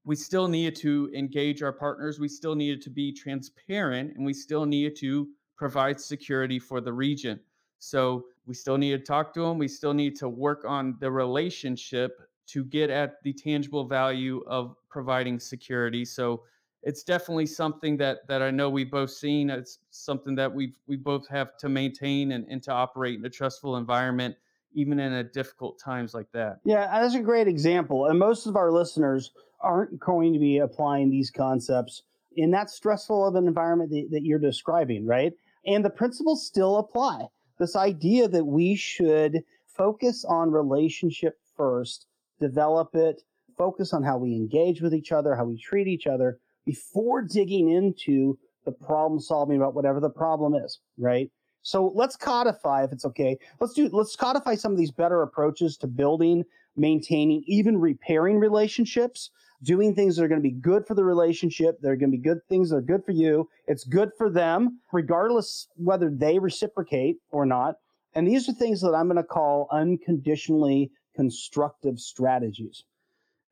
we 0.05 0.17
still 0.17 0.49
needed 0.49 0.77
to 0.77 1.11
engage 1.15 1.63
our 1.63 1.73
partners. 1.73 2.19
We 2.19 2.29
still 2.29 2.55
needed 2.55 2.83
to 2.83 2.91
be 2.91 3.13
transparent 3.13 4.17
and 4.17 4.25
we 4.25 4.33
still 4.33 4.67
needed 4.67 4.97
to 4.97 5.29
provide 5.57 6.01
security 6.01 6.59
for 6.59 6.81
the 6.81 6.93
region. 6.93 7.39
So 7.79 8.25
we 8.47 8.55
still 8.55 8.79
need 8.79 8.93
to 8.93 8.99
talk 8.99 9.33
to 9.35 9.41
them. 9.43 9.59
We 9.59 9.69
still 9.69 9.95
need 9.95 10.17
to 10.17 10.29
work 10.29 10.65
on 10.67 10.97
the 11.01 11.11
relationship 11.11 12.19
to 12.49 12.65
get 12.65 12.91
at 12.91 13.23
the 13.23 13.33
tangible 13.33 13.87
value 13.87 14.43
of 14.47 14.77
providing 14.89 15.39
security. 15.39 16.05
So 16.05 16.43
it's 16.83 17.05
definitely 17.05 17.47
something 17.47 17.97
that 17.99 18.27
that 18.27 18.43
I 18.43 18.51
know 18.51 18.69
we've 18.69 18.91
both 18.91 19.11
seen. 19.11 19.51
It's 19.51 19.79
something 19.91 20.35
that 20.35 20.53
we've 20.53 20.75
we 20.87 20.97
both 20.97 21.29
have 21.29 21.57
to 21.59 21.69
maintain 21.69 22.33
and, 22.33 22.45
and 22.49 22.63
to 22.65 22.73
operate 22.73 23.19
in 23.19 23.25
a 23.25 23.31
trustful 23.31 23.77
environment, 23.77 24.35
even 24.75 24.99
in 24.99 25.13
a 25.13 25.23
difficult 25.23 25.79
times 25.79 26.13
like 26.13 26.31
that. 26.33 26.59
Yeah, 26.65 27.01
that's 27.01 27.15
a 27.15 27.21
great 27.21 27.47
example. 27.47 28.07
And 28.07 28.19
most 28.19 28.47
of 28.47 28.57
our 28.57 28.73
listeners 28.73 29.31
aren't 29.63 29.99
going 29.99 30.33
to 30.33 30.39
be 30.39 30.59
applying 30.59 31.11
these 31.11 31.31
concepts 31.31 32.03
in 32.37 32.51
that 32.53 32.71
stressful 32.71 33.27
of 33.27 33.35
an 33.35 33.47
environment 33.47 33.91
that, 33.91 34.09
that 34.11 34.25
you're 34.25 34.39
describing, 34.39 35.07
right? 35.07 35.33
And 35.67 35.85
the 35.85 35.91
principles 35.91 36.47
still 36.47 36.79
apply. 36.79 37.27
This 37.59 37.77
idea 37.77 38.29
that 38.29 38.45
we 38.45 38.75
should 38.75 39.45
focus 39.67 40.25
on 40.25 40.51
relationship 40.51 41.39
first, 41.57 42.07
develop 42.41 42.95
it, 42.95 43.23
focus 43.57 43.93
on 43.93 44.03
how 44.03 44.19
we 44.19 44.35
engage 44.35 44.81
with 44.81 44.95
each 44.95 45.13
other, 45.13 45.37
how 45.37 45.45
we 45.45 45.59
treat 45.59 45.87
each 45.87 46.07
other 46.07 46.39
before 46.65 47.23
digging 47.23 47.71
into 47.71 48.39
the 48.65 48.73
problem 48.73 49.21
solving 49.21 49.57
about 49.57 49.75
whatever 49.75 50.01
the 50.01 50.11
problem 50.11 50.55
is, 50.55 50.81
right? 50.99 51.31
So 51.63 51.93
let's 51.95 52.17
codify, 52.17 52.85
if 52.85 52.93
it's 52.93 53.05
okay. 53.05 53.39
Let's 53.61 53.75
do 53.75 53.89
let's 53.93 54.17
codify 54.17 54.57
some 54.57 54.73
of 54.73 54.79
these 54.79 54.91
better 54.91 55.23
approaches 55.23 55.77
to 55.79 55.87
building, 55.87 56.45
maintaining, 56.77 57.45
even 57.47 57.79
repairing 57.79 58.39
relationships 58.39 59.31
doing 59.63 59.95
things 59.95 60.17
that 60.17 60.25
are 60.25 60.29
going 60.29 60.41
to 60.41 60.49
be 60.49 60.51
good 60.51 60.87
for 60.87 60.95
the 60.95 61.05
relationship. 61.05 61.79
They're 61.81 61.97
going 61.97 62.11
to 62.11 62.17
be 62.17 62.23
good 62.23 62.41
things 62.49 62.71
that 62.71 62.77
are 62.77 62.83
good 62.83 63.05
for 63.05 63.13
you. 63.13 63.49
It's 63.67 63.85
good 63.85 64.11
for 64.19 64.29
them, 64.29 64.81
regardless 64.93 65.69
whether 65.77 66.11
they 66.11 66.39
reciprocate 66.39 67.19
or 67.31 67.47
not. 67.47 67.77
And 68.15 68.27
these 68.27 68.49
are 68.49 68.53
things 68.53 68.81
that 68.83 68.95
I'm 68.95 69.07
going 69.07 69.17
to 69.17 69.23
call 69.23 69.69
unconditionally 69.71 70.91
constructive 71.15 71.99
strategies. 71.99 72.85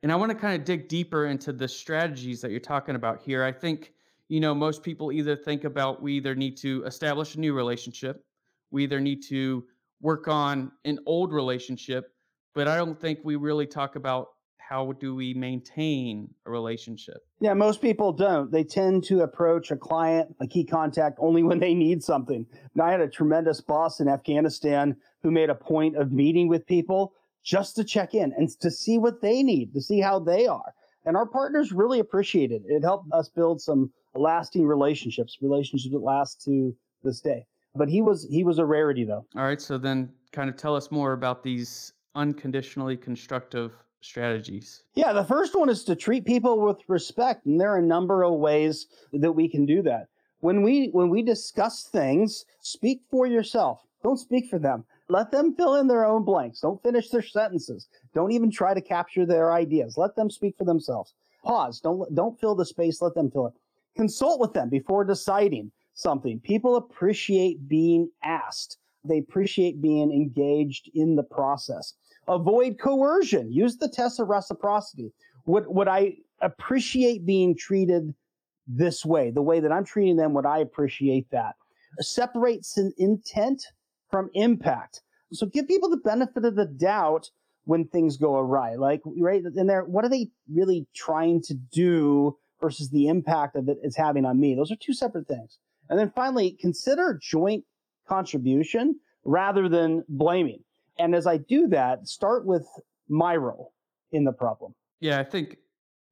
And 0.02 0.10
I 0.10 0.16
want 0.16 0.30
to 0.30 0.36
kind 0.36 0.58
of 0.58 0.64
dig 0.64 0.88
deeper 0.88 1.26
into 1.26 1.52
the 1.52 1.68
strategies 1.68 2.40
that 2.40 2.50
you're 2.50 2.60
talking 2.60 2.94
about 2.94 3.20
here. 3.20 3.44
I 3.44 3.52
think, 3.52 3.92
you 4.28 4.40
know, 4.40 4.54
most 4.54 4.82
people 4.82 5.12
either 5.12 5.36
think 5.36 5.64
about 5.64 6.02
we 6.02 6.14
either 6.14 6.34
need 6.34 6.56
to 6.58 6.82
establish 6.84 7.34
a 7.34 7.40
new 7.40 7.52
relationship, 7.52 8.24
we 8.70 8.82
either 8.84 9.00
need 9.00 9.22
to 9.24 9.64
work 10.00 10.28
on 10.28 10.72
an 10.84 10.98
old 11.04 11.32
relationship, 11.32 12.12
but 12.54 12.66
I 12.66 12.76
don't 12.76 12.98
think 12.98 13.20
we 13.22 13.36
really 13.36 13.66
talk 13.66 13.96
about 13.96 14.28
how 14.70 14.92
do 14.92 15.16
we 15.16 15.34
maintain 15.34 16.32
a 16.46 16.50
relationship. 16.50 17.26
Yeah, 17.40 17.54
most 17.54 17.82
people 17.82 18.12
don't. 18.12 18.52
They 18.52 18.62
tend 18.62 19.02
to 19.04 19.22
approach 19.22 19.72
a 19.72 19.76
client, 19.76 20.36
a 20.40 20.46
key 20.46 20.64
contact, 20.64 21.18
only 21.20 21.42
when 21.42 21.58
they 21.58 21.74
need 21.74 22.04
something. 22.04 22.46
And 22.74 22.82
I 22.82 22.92
had 22.92 23.00
a 23.00 23.08
tremendous 23.08 23.60
boss 23.60 23.98
in 23.98 24.06
Afghanistan 24.06 24.96
who 25.24 25.32
made 25.32 25.50
a 25.50 25.56
point 25.56 25.96
of 25.96 26.12
meeting 26.12 26.46
with 26.46 26.68
people 26.68 27.12
just 27.42 27.74
to 27.76 27.84
check 27.84 28.14
in 28.14 28.32
and 28.38 28.48
to 28.60 28.70
see 28.70 28.96
what 28.96 29.20
they 29.20 29.42
need, 29.42 29.74
to 29.74 29.80
see 29.80 29.98
how 29.98 30.20
they 30.20 30.46
are. 30.46 30.72
And 31.04 31.16
our 31.16 31.26
partners 31.26 31.72
really 31.72 31.98
appreciate 31.98 32.52
it. 32.52 32.62
It 32.66 32.82
helped 32.82 33.12
us 33.12 33.28
build 33.28 33.60
some 33.60 33.90
lasting 34.14 34.64
relationships, 34.64 35.38
relationships 35.42 35.92
that 35.92 35.98
last 35.98 36.44
to 36.44 36.76
this 37.02 37.20
day. 37.20 37.44
But 37.74 37.88
he 37.88 38.02
was 38.02 38.24
he 38.30 38.44
was 38.44 38.58
a 38.58 38.64
rarity 38.64 39.04
though. 39.04 39.26
All 39.36 39.42
right, 39.42 39.60
so 39.60 39.78
then 39.78 40.10
kind 40.32 40.48
of 40.48 40.56
tell 40.56 40.76
us 40.76 40.92
more 40.92 41.12
about 41.12 41.42
these 41.42 41.92
unconditionally 42.14 42.96
constructive 42.96 43.72
strategies. 44.00 44.82
Yeah, 44.94 45.12
the 45.12 45.24
first 45.24 45.54
one 45.54 45.68
is 45.68 45.84
to 45.84 45.96
treat 45.96 46.24
people 46.24 46.60
with 46.60 46.78
respect, 46.88 47.46
and 47.46 47.60
there 47.60 47.72
are 47.72 47.78
a 47.78 47.82
number 47.82 48.24
of 48.24 48.34
ways 48.34 48.86
that 49.12 49.32
we 49.32 49.48
can 49.48 49.66
do 49.66 49.82
that. 49.82 50.08
When 50.40 50.62
we 50.62 50.88
when 50.88 51.10
we 51.10 51.22
discuss 51.22 51.84
things, 51.84 52.46
speak 52.60 53.02
for 53.10 53.26
yourself. 53.26 53.84
Don't 54.02 54.16
speak 54.16 54.48
for 54.48 54.58
them. 54.58 54.84
Let 55.08 55.30
them 55.30 55.54
fill 55.54 55.74
in 55.74 55.86
their 55.86 56.06
own 56.06 56.24
blanks. 56.24 56.60
Don't 56.60 56.82
finish 56.82 57.10
their 57.10 57.22
sentences. 57.22 57.88
Don't 58.14 58.32
even 58.32 58.50
try 58.50 58.72
to 58.72 58.80
capture 58.80 59.26
their 59.26 59.52
ideas. 59.52 59.98
Let 59.98 60.16
them 60.16 60.30
speak 60.30 60.56
for 60.56 60.64
themselves. 60.64 61.14
Pause. 61.44 61.80
Don't 61.80 62.14
don't 62.14 62.40
fill 62.40 62.54
the 62.54 62.64
space. 62.64 63.02
Let 63.02 63.14
them 63.14 63.30
fill 63.30 63.48
it. 63.48 63.54
Consult 63.96 64.40
with 64.40 64.54
them 64.54 64.70
before 64.70 65.04
deciding 65.04 65.72
something. 65.94 66.40
People 66.40 66.76
appreciate 66.76 67.68
being 67.68 68.08
asked. 68.22 68.78
They 69.04 69.18
appreciate 69.18 69.82
being 69.82 70.10
engaged 70.12 70.90
in 70.94 71.16
the 71.16 71.22
process. 71.22 71.94
Avoid 72.28 72.78
coercion. 72.78 73.52
Use 73.52 73.76
the 73.76 73.88
test 73.88 74.20
of 74.20 74.28
reciprocity. 74.28 75.12
Would 75.46 75.66
would 75.68 75.88
I 75.88 76.16
appreciate 76.40 77.26
being 77.26 77.56
treated 77.56 78.14
this 78.66 79.04
way? 79.04 79.30
The 79.30 79.42
way 79.42 79.60
that 79.60 79.72
I'm 79.72 79.84
treating 79.84 80.16
them, 80.16 80.32
would 80.34 80.46
I 80.46 80.58
appreciate 80.58 81.30
that? 81.30 81.56
Separate 81.98 82.66
intent 82.98 83.64
from 84.10 84.30
impact. 84.34 85.02
So 85.32 85.46
give 85.46 85.68
people 85.68 85.88
the 85.88 85.96
benefit 85.96 86.44
of 86.44 86.56
the 86.56 86.66
doubt 86.66 87.30
when 87.64 87.86
things 87.86 88.16
go 88.16 88.36
awry. 88.36 88.74
Like 88.74 89.00
right 89.04 89.42
in 89.44 89.66
there, 89.66 89.84
what 89.84 90.04
are 90.04 90.08
they 90.08 90.30
really 90.52 90.86
trying 90.94 91.42
to 91.42 91.54
do 91.54 92.36
versus 92.60 92.90
the 92.90 93.08
impact 93.08 93.56
of 93.56 93.68
it 93.68 93.78
is 93.82 93.96
having 93.96 94.24
on 94.24 94.40
me? 94.40 94.54
Those 94.54 94.72
are 94.72 94.76
two 94.76 94.94
separate 94.94 95.28
things. 95.28 95.58
And 95.88 95.98
then 95.98 96.12
finally, 96.14 96.56
consider 96.60 97.18
joint 97.20 97.64
contribution 98.08 98.98
rather 99.24 99.68
than 99.68 100.04
blaming. 100.08 100.62
And 101.00 101.14
as 101.14 101.26
I 101.26 101.38
do 101.38 101.66
that, 101.68 102.06
start 102.06 102.44
with 102.44 102.66
my 103.08 103.34
role 103.34 103.72
in 104.12 104.24
the 104.24 104.32
problem. 104.32 104.74
Yeah, 105.00 105.18
I 105.18 105.24
think 105.24 105.56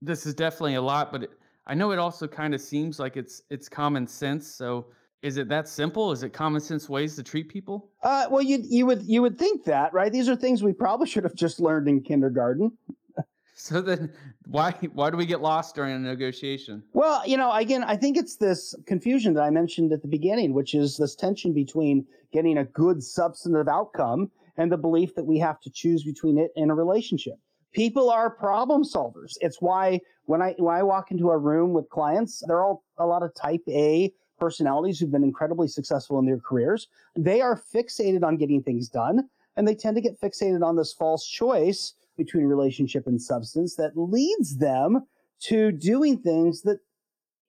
this 0.01 0.25
is 0.25 0.35
definitely 0.35 0.77
a 0.77 0.83
lot, 0.83 1.13
but 1.13 1.25
it, 1.25 1.31
I 1.67 1.75
know 1.75 1.91
it 1.93 1.99
also 1.99 2.27
kind 2.27 2.55
of 2.55 2.61
seems 2.61 2.99
like 2.99 3.17
it's 3.17 3.43
it's 3.51 3.69
common 3.69 4.07
sense. 4.07 4.49
So 4.49 4.87
is 5.23 5.37
it 5.37 5.49
that 5.49 5.69
simple? 5.69 6.11
Is 6.11 6.23
it 6.23 6.33
common 6.33 6.61
sense 6.61 6.89
ways 6.89 7.17
to 7.17 7.23
treat 7.23 7.49
people? 7.51 7.91
Uh, 8.03 8.27
well, 8.31 8.41
you 8.41 8.65
you 8.65 8.87
would 8.87 9.03
you 9.03 9.21
would 9.21 9.39
think 9.39 9.65
that, 9.65 9.93
right? 9.93 10.11
These 10.11 10.29
are 10.29 10.37
things 10.37 10.63
we 10.63 10.73
probably 10.73 11.07
should 11.13 11.25
have 11.25 11.35
just 11.35 11.61
learned 11.61 11.87
in 11.87 12.01
kindergarten. 12.01 12.73
so 13.55 13.83
then, 13.83 14.11
why 14.47 14.71
why 14.95 15.11
do 15.11 15.19
we 15.19 15.27
get 15.27 15.43
lost 15.43 15.75
during 15.75 15.95
a 15.95 15.99
negotiation? 15.99 16.83
Well, 16.95 17.23
you 17.27 17.37
know, 17.37 17.53
again, 17.53 17.85
I 17.85 17.97
think 17.97 18.17
it's 18.17 18.37
this 18.37 18.75
confusion 18.87 19.35
that 19.35 19.43
I 19.43 19.51
mentioned 19.51 19.93
at 19.93 20.01
the 20.01 20.09
beginning, 20.09 20.55
which 20.55 20.75
is 20.75 20.97
this 20.97 21.15
tension 21.15 21.53
between 21.53 22.07
getting 22.33 22.57
a 22.57 22.65
good 22.65 23.03
substantive 23.03 23.69
outcome 23.69 24.31
and 24.59 24.71
the 24.71 24.77
belief 24.77 25.15
that 25.15 25.25
we 25.25 25.39
have 25.39 25.61
to 25.61 25.71
choose 25.71 26.05
between 26.05 26.37
it 26.37 26.51
and 26.57 26.71
a 26.71 26.75
relationship. 26.75 27.37
People 27.73 28.11
are 28.11 28.29
problem 28.29 28.83
solvers. 28.83 29.35
It's 29.41 29.63
why 29.63 30.01
when 30.25 30.43
I 30.43 30.55
when 30.59 30.75
I 30.75 30.83
walk 30.83 31.11
into 31.11 31.31
a 31.31 31.39
room 31.39 31.73
with 31.73 31.89
clients, 31.89 32.43
they're 32.47 32.63
all 32.63 32.85
a 32.99 33.07
lot 33.07 33.23
of 33.23 33.35
type 33.35 33.63
A 33.69 34.13
personalities 34.39 34.99
who've 34.99 35.11
been 35.11 35.25
incredibly 35.25 35.69
successful 35.69 36.19
in 36.19 36.27
their 36.27 36.39
careers. 36.39 36.89
They 37.17 37.41
are 37.41 37.61
fixated 37.75 38.23
on 38.23 38.37
getting 38.37 38.63
things 38.63 38.89
done, 38.89 39.29
and 39.57 39.67
they 39.67 39.75
tend 39.75 39.97
to 39.97 40.03
get 40.03 40.21
fixated 40.21 40.63
on 40.63 40.77
this 40.77 40.93
false 40.93 41.27
choice 41.27 41.95
between 42.17 42.45
relationship 42.45 43.07
and 43.07 43.21
substance 43.21 43.77
that 43.77 43.97
leads 43.97 44.59
them 44.59 45.07
to 45.41 45.71
doing 45.71 46.19
things 46.19 46.63
that, 46.63 46.79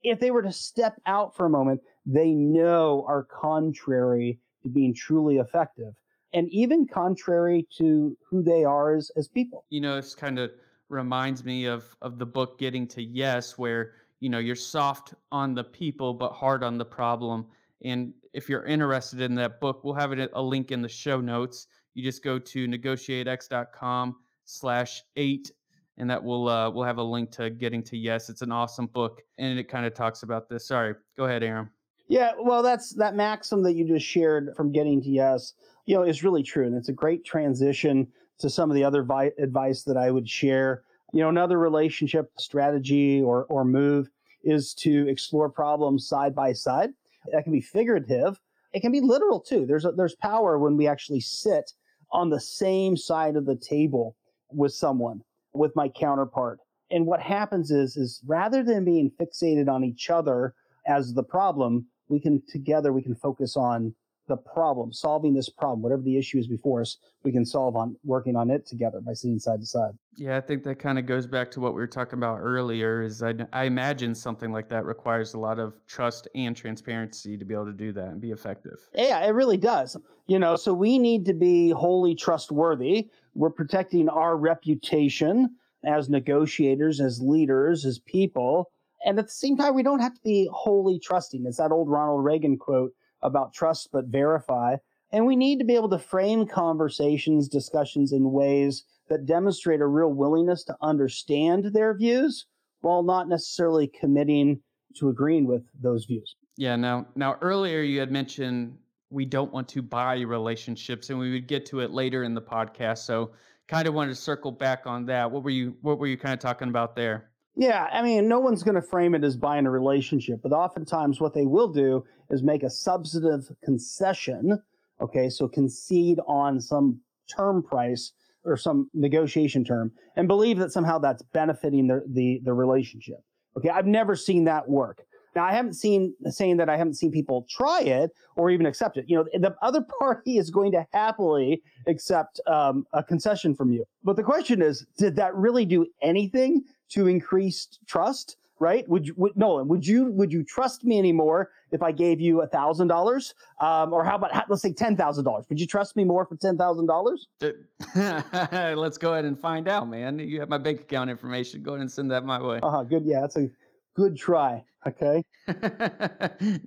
if 0.04 0.20
they 0.20 0.32
were 0.32 0.44
to 0.44 0.52
step 0.52 0.96
out 1.06 1.36
for 1.36 1.46
a 1.46 1.50
moment, 1.50 1.82
they 2.06 2.32
know 2.32 3.04
are 3.08 3.24
contrary 3.24 4.40
to 4.64 4.70
being 4.70 4.94
truly 4.94 5.38
effective 5.38 5.94
and 6.34 6.50
even 6.50 6.88
contrary 6.88 7.68
to 7.78 8.18
who 8.24 8.42
they 8.42 8.64
are 8.64 8.96
as, 8.96 9.12
as 9.16 9.28
people. 9.28 9.66
You 9.70 9.82
know, 9.82 9.98
it's 9.98 10.16
kind 10.16 10.40
of 10.40 10.52
reminds 10.90 11.44
me 11.44 11.66
of 11.66 11.96
of 12.02 12.18
the 12.18 12.26
book 12.26 12.60
Getting 12.60 12.88
to 12.90 13.04
Yes, 13.04 13.58
where 13.58 13.94
you 14.20 14.30
know 14.30 14.40
you're 14.40 14.56
soft 14.56 15.14
on 15.32 15.54
the 15.54 15.64
people 15.64 16.14
but 16.14 16.32
hard 16.32 16.64
on 16.64 16.78
the 16.78 16.86
problem. 16.86 17.46
And 17.84 18.14
if 18.34 18.50
you're 18.50 18.66
interested 18.66 19.22
in 19.22 19.36
that 19.36 19.60
book 19.60 19.84
we'll 19.84 19.94
have 19.94 20.12
it 20.12 20.30
a 20.34 20.42
link 20.42 20.72
in 20.72 20.82
the 20.82 20.90
show 20.90 21.22
notes. 21.22 21.68
You 21.94 22.04
just 22.04 22.24
go 22.24 22.38
to 22.40 22.68
negotiatex.com 22.68 24.16
slash 24.46 25.04
eight 25.16 25.52
and 25.98 26.10
that 26.10 26.24
will 26.24 26.48
uh, 26.48 26.70
we'll 26.70 26.86
have 26.86 26.98
a 26.98 27.04
link 27.04 27.32
to 27.32 27.50
getting 27.50 27.84
to 27.84 27.98
yes. 27.98 28.30
It's 28.30 28.42
an 28.42 28.52
awesome 28.52 28.88
book 28.88 29.22
and 29.38 29.58
it 29.58 29.68
kind 29.70 29.86
of 29.86 29.94
talks 29.94 30.24
about 30.24 30.50
this. 30.50 30.68
Sorry. 30.68 30.96
Go 31.18 31.26
ahead 31.26 31.44
Aram 31.44 31.72
yeah 32.10 32.32
well 32.38 32.62
that's 32.62 32.94
that 32.96 33.16
maxim 33.16 33.64
that 33.64 33.74
you 33.74 33.88
just 33.88 34.06
shared 34.06 34.54
from 34.58 34.72
getting 34.72 35.02
to 35.02 35.10
yes 35.10 35.54
you 35.90 35.96
know 35.96 36.04
is 36.04 36.24
really 36.24 36.44
true 36.44 36.66
and 36.66 36.76
it's 36.76 36.90
a 36.90 36.94
great 36.94 37.26
transition 37.26 38.08
to 38.38 38.50
some 38.50 38.70
of 38.70 38.76
the 38.76 38.84
other 38.84 39.04
vi- 39.04 39.32
advice 39.40 39.84
that 39.84 39.98
i 39.98 40.12
would 40.12 40.28
share 40.28 40.84
you 41.14 41.22
know, 41.22 41.30
another 41.30 41.58
relationship 41.58 42.32
strategy 42.38 43.22
or, 43.22 43.46
or 43.46 43.66
move 43.66 44.10
is 44.44 44.74
to 44.74 45.08
explore 45.08 45.50
problems 45.50 46.08
side 46.08 46.36
by 46.36 46.54
side. 46.54 46.92
That 47.32 47.44
can 47.44 47.52
be 47.52 47.62
figurative. 47.62 48.40
It 48.74 48.82
can 48.82 48.92
be 48.92 49.02
literal 49.02 49.40
too. 49.40 49.66
There's 49.66 49.86
a, 49.86 49.92
there's 49.92 50.16
power 50.16 50.60
when 50.60 50.78
we 50.78 50.88
actually 50.88 51.20
sit 51.20 51.72
on 52.12 52.30
the 52.30 52.40
same 52.40 52.96
side 52.96 53.36
of 53.36 53.46
the 53.46 53.56
table 53.56 54.16
with 54.52 54.74
someone, 54.74 55.22
with 55.54 55.76
my 55.76 55.90
counterpart. 55.90 56.60
And 56.92 57.06
what 57.06 57.22
happens 57.22 57.72
is, 57.72 57.98
is 57.98 58.22
rather 58.26 58.64
than 58.64 58.86
being 58.86 59.12
fixated 59.20 59.68
on 59.68 59.84
each 59.84 60.10
other 60.10 60.54
as 60.88 61.14
the 61.14 61.24
problem, 61.24 61.86
we 62.08 62.20
can 62.20 62.42
together 62.48 62.92
we 62.94 63.04
can 63.04 63.16
focus 63.16 63.56
on 63.56 63.94
the 64.30 64.38
problem, 64.38 64.94
solving 64.94 65.34
this 65.34 65.50
problem, 65.50 65.82
whatever 65.82 66.02
the 66.02 66.18
issue 66.18 66.38
is 66.38 66.48
before 66.48 66.80
us, 66.80 66.98
we 67.24 67.32
can 67.34 67.46
solve 67.46 67.76
on 67.76 67.98
working 68.06 68.38
on 68.38 68.50
it 68.50 68.66
together 68.66 69.02
by 69.02 69.12
sitting 69.12 69.40
side 69.40 69.60
to 69.60 69.66
side. 69.66 69.92
Yeah, 70.16 70.38
I 70.38 70.42
think 70.42 70.64
that 70.64 70.80
kind 70.80 70.98
of 70.98 71.06
goes 71.06 71.28
back 71.28 71.52
to 71.52 71.60
what 71.60 71.74
we 71.74 71.82
were 71.82 71.88
talking 71.88 72.18
about 72.20 72.38
earlier. 72.40 73.02
Is 73.02 73.22
I, 73.22 73.34
I 73.52 73.66
imagine 73.66 74.16
something 74.16 74.52
like 74.52 74.70
that 74.70 74.86
requires 74.86 75.34
a 75.34 75.40
lot 75.40 75.60
of 75.60 75.74
trust 75.88 76.30
and 76.36 76.56
transparency 76.56 77.38
to 77.38 77.44
be 77.44 77.54
able 77.54 77.66
to 77.66 77.74
do 77.74 77.92
that 77.94 78.08
and 78.08 78.22
be 78.22 78.32
effective. 78.32 78.80
Yeah, 78.94 79.26
it 79.26 79.32
really 79.32 79.58
does. 79.58 79.98
You 80.28 80.40
know, 80.40 80.56
so 80.56 80.74
we 80.74 81.00
need 81.00 81.26
to 81.26 81.34
be 81.34 81.72
wholly 81.72 82.16
trustworthy. 82.16 83.10
We're 83.34 83.50
protecting 83.50 84.08
our 84.08 84.38
reputation 84.38 85.56
as 85.84 86.10
negotiators, 86.10 87.02
as 87.02 87.22
leaders, 87.22 87.86
as 87.86 88.00
people. 88.00 88.72
And 89.06 89.18
at 89.18 89.26
the 89.26 89.32
same 89.32 89.58
time, 89.58 89.76
we 89.76 89.84
don't 89.84 90.02
have 90.02 90.14
to 90.14 90.22
be 90.24 90.50
wholly 90.52 91.00
trusting. 91.00 91.46
It's 91.46 91.58
that 91.58 91.72
old 91.72 91.90
Ronald 91.90 92.24
Reagan 92.24 92.58
quote 92.58 92.92
about 93.22 93.54
trust 93.54 93.90
but 93.92 94.06
verify. 94.06 94.76
And 95.12 95.26
we 95.26 95.36
need 95.36 95.58
to 95.60 95.66
be 95.66 95.76
able 95.76 95.90
to 95.90 96.00
frame 96.00 96.46
conversations, 96.46 97.48
discussions 97.48 98.12
in 98.12 98.32
ways 98.32 98.86
that 99.10 99.26
demonstrate 99.26 99.82
a 99.82 99.88
real 99.88 100.14
willingness 100.14 100.64
to 100.66 100.78
understand 100.82 101.66
their 101.66 101.96
views 101.96 102.46
while 102.82 103.04
not 103.04 103.28
necessarily 103.28 103.88
committing 103.88 104.62
to 104.96 105.10
agreeing 105.10 105.46
with 105.48 105.64
those 105.82 106.06
views. 106.06 106.36
Yeah, 106.58 106.76
now 106.76 107.08
now 107.16 107.38
earlier 107.42 107.82
you 107.82 108.00
had 108.00 108.12
mentioned 108.12 108.78
we 109.10 109.26
don't 109.26 109.52
want 109.52 109.68
to 109.70 109.82
buy 109.82 110.20
relationships 110.22 111.10
and 111.10 111.18
we 111.18 111.32
would 111.32 111.48
get 111.48 111.66
to 111.68 111.80
it 111.80 111.92
later 111.92 112.24
in 112.24 112.34
the 112.34 112.42
podcast. 112.42 113.00
So 113.00 113.32
kind 113.68 113.88
of 113.88 113.94
wanted 113.94 114.10
to 114.10 114.22
circle 114.22 114.52
back 114.52 114.86
on 114.86 115.06
that. 115.06 115.30
What 115.32 115.44
were 115.44 115.50
you 115.50 115.76
what 115.82 116.00
were 116.00 116.08
you 116.08 116.18
kind 116.18 116.34
of 116.34 116.40
talking 116.40 116.70
about 116.70 116.96
there? 116.96 117.30
Yeah, 117.56 117.88
I 117.92 118.02
mean, 118.02 118.28
no 118.28 118.40
one's 118.40 118.64
going 118.64 118.76
to 118.76 118.82
frame 118.82 119.16
it 119.16 119.24
as 119.24 119.36
buying 119.36 119.66
a 119.66 119.72
relationship, 119.72 120.40
but 120.42 120.54
oftentimes 120.54 121.20
what 121.20 121.34
they 121.34 121.46
will 121.46 121.68
do 121.68 122.06
is 122.30 122.42
make 122.42 122.64
a 122.64 122.70
substantive 122.70 123.50
concession. 123.64 124.62
Okay, 125.02 125.30
so 125.30 125.48
concede 125.48 126.20
on 126.28 126.62
some 126.62 127.02
term 127.30 127.62
price 127.64 128.14
or 128.46 128.56
some 128.56 128.90
negotiation 128.94 129.64
term 129.64 129.92
and 130.16 130.28
believe 130.28 130.58
that 130.60 130.72
somehow 130.72 130.98
that's 131.00 131.24
benefiting 131.34 131.88
the, 131.88 132.04
the, 132.08 132.40
the 132.44 132.54
relationship. 132.54 133.18
Okay, 133.58 133.70
I've 133.70 133.86
never 133.86 134.16
seen 134.16 134.46
that 134.46 134.70
work. 134.70 135.04
Now, 135.36 135.46
I 135.46 135.54
haven't 135.54 135.74
seen 135.74 136.14
saying 136.26 136.58
that 136.58 136.70
I 136.70 136.78
haven't 136.78 136.96
seen 136.96 137.12
people 137.12 137.46
try 137.50 137.82
it 137.82 138.12
or 138.36 138.50
even 138.50 138.66
accept 138.66 138.98
it. 138.98 139.06
You 139.08 139.18
know, 139.18 139.26
the 139.34 139.56
other 139.62 139.86
party 140.00 140.38
is 140.38 140.50
going 140.50 140.72
to 140.72 140.86
happily 140.92 141.62
accept 141.88 142.40
um, 142.48 142.86
a 142.94 143.04
concession 143.04 143.56
from 143.56 143.72
you. 143.72 143.86
But 144.04 144.16
the 144.16 144.24
question 144.24 144.62
is, 144.62 144.86
did 144.98 145.16
that 145.18 145.36
really 145.36 145.66
do 145.66 145.86
anything 146.02 146.64
to 146.90 147.08
increase 147.08 147.68
trust? 147.86 148.38
Right? 148.62 148.86
Would 148.90 149.08
you, 149.08 149.14
would, 149.16 149.38
Nolan? 149.38 149.70
Would 149.70 149.88
you 149.88 150.12
would 150.12 150.34
you 150.34 150.44
trust 150.44 150.84
me 150.84 151.00
anymore 151.00 151.50
if 151.72 151.82
I 151.82 151.94
gave 151.94 152.20
you 152.20 152.42
a 152.42 152.48
thousand 152.48 152.90
dollars? 152.90 153.34
Um, 153.62 153.94
or 153.94 154.04
how 154.04 154.16
about 154.16 154.32
let's 154.50 154.62
say 154.62 154.74
ten 154.74 154.98
thousand 154.98 155.24
dollars? 155.24 155.46
Would 155.48 155.62
you 155.62 155.66
trust 155.66 155.96
me 155.96 156.04
more 156.04 156.26
for 156.26 156.36
ten 156.36 156.58
thousand 156.58 156.88
dollars? 156.88 157.30
Let's 157.96 158.98
go 158.98 159.14
ahead 159.14 159.24
and 159.24 159.40
find 159.40 159.70
out, 159.70 159.88
man. 159.88 160.20
You 160.20 160.42
have 160.42 160.50
my 160.50 160.58
bank 160.58 160.82
account 160.82 161.10
information. 161.10 161.64
Go 161.64 161.72
ahead 161.72 161.82
and 161.82 161.92
send 161.92 162.12
that 162.12 162.26
my 162.26 162.42
way. 162.42 162.60
Uh 162.62 162.70
huh. 162.70 162.84
Good. 162.84 163.06
Yeah, 163.06 163.22
that's 163.22 163.38
a 163.38 163.50
good 163.96 164.18
try. 164.18 164.64
Okay. 164.88 165.24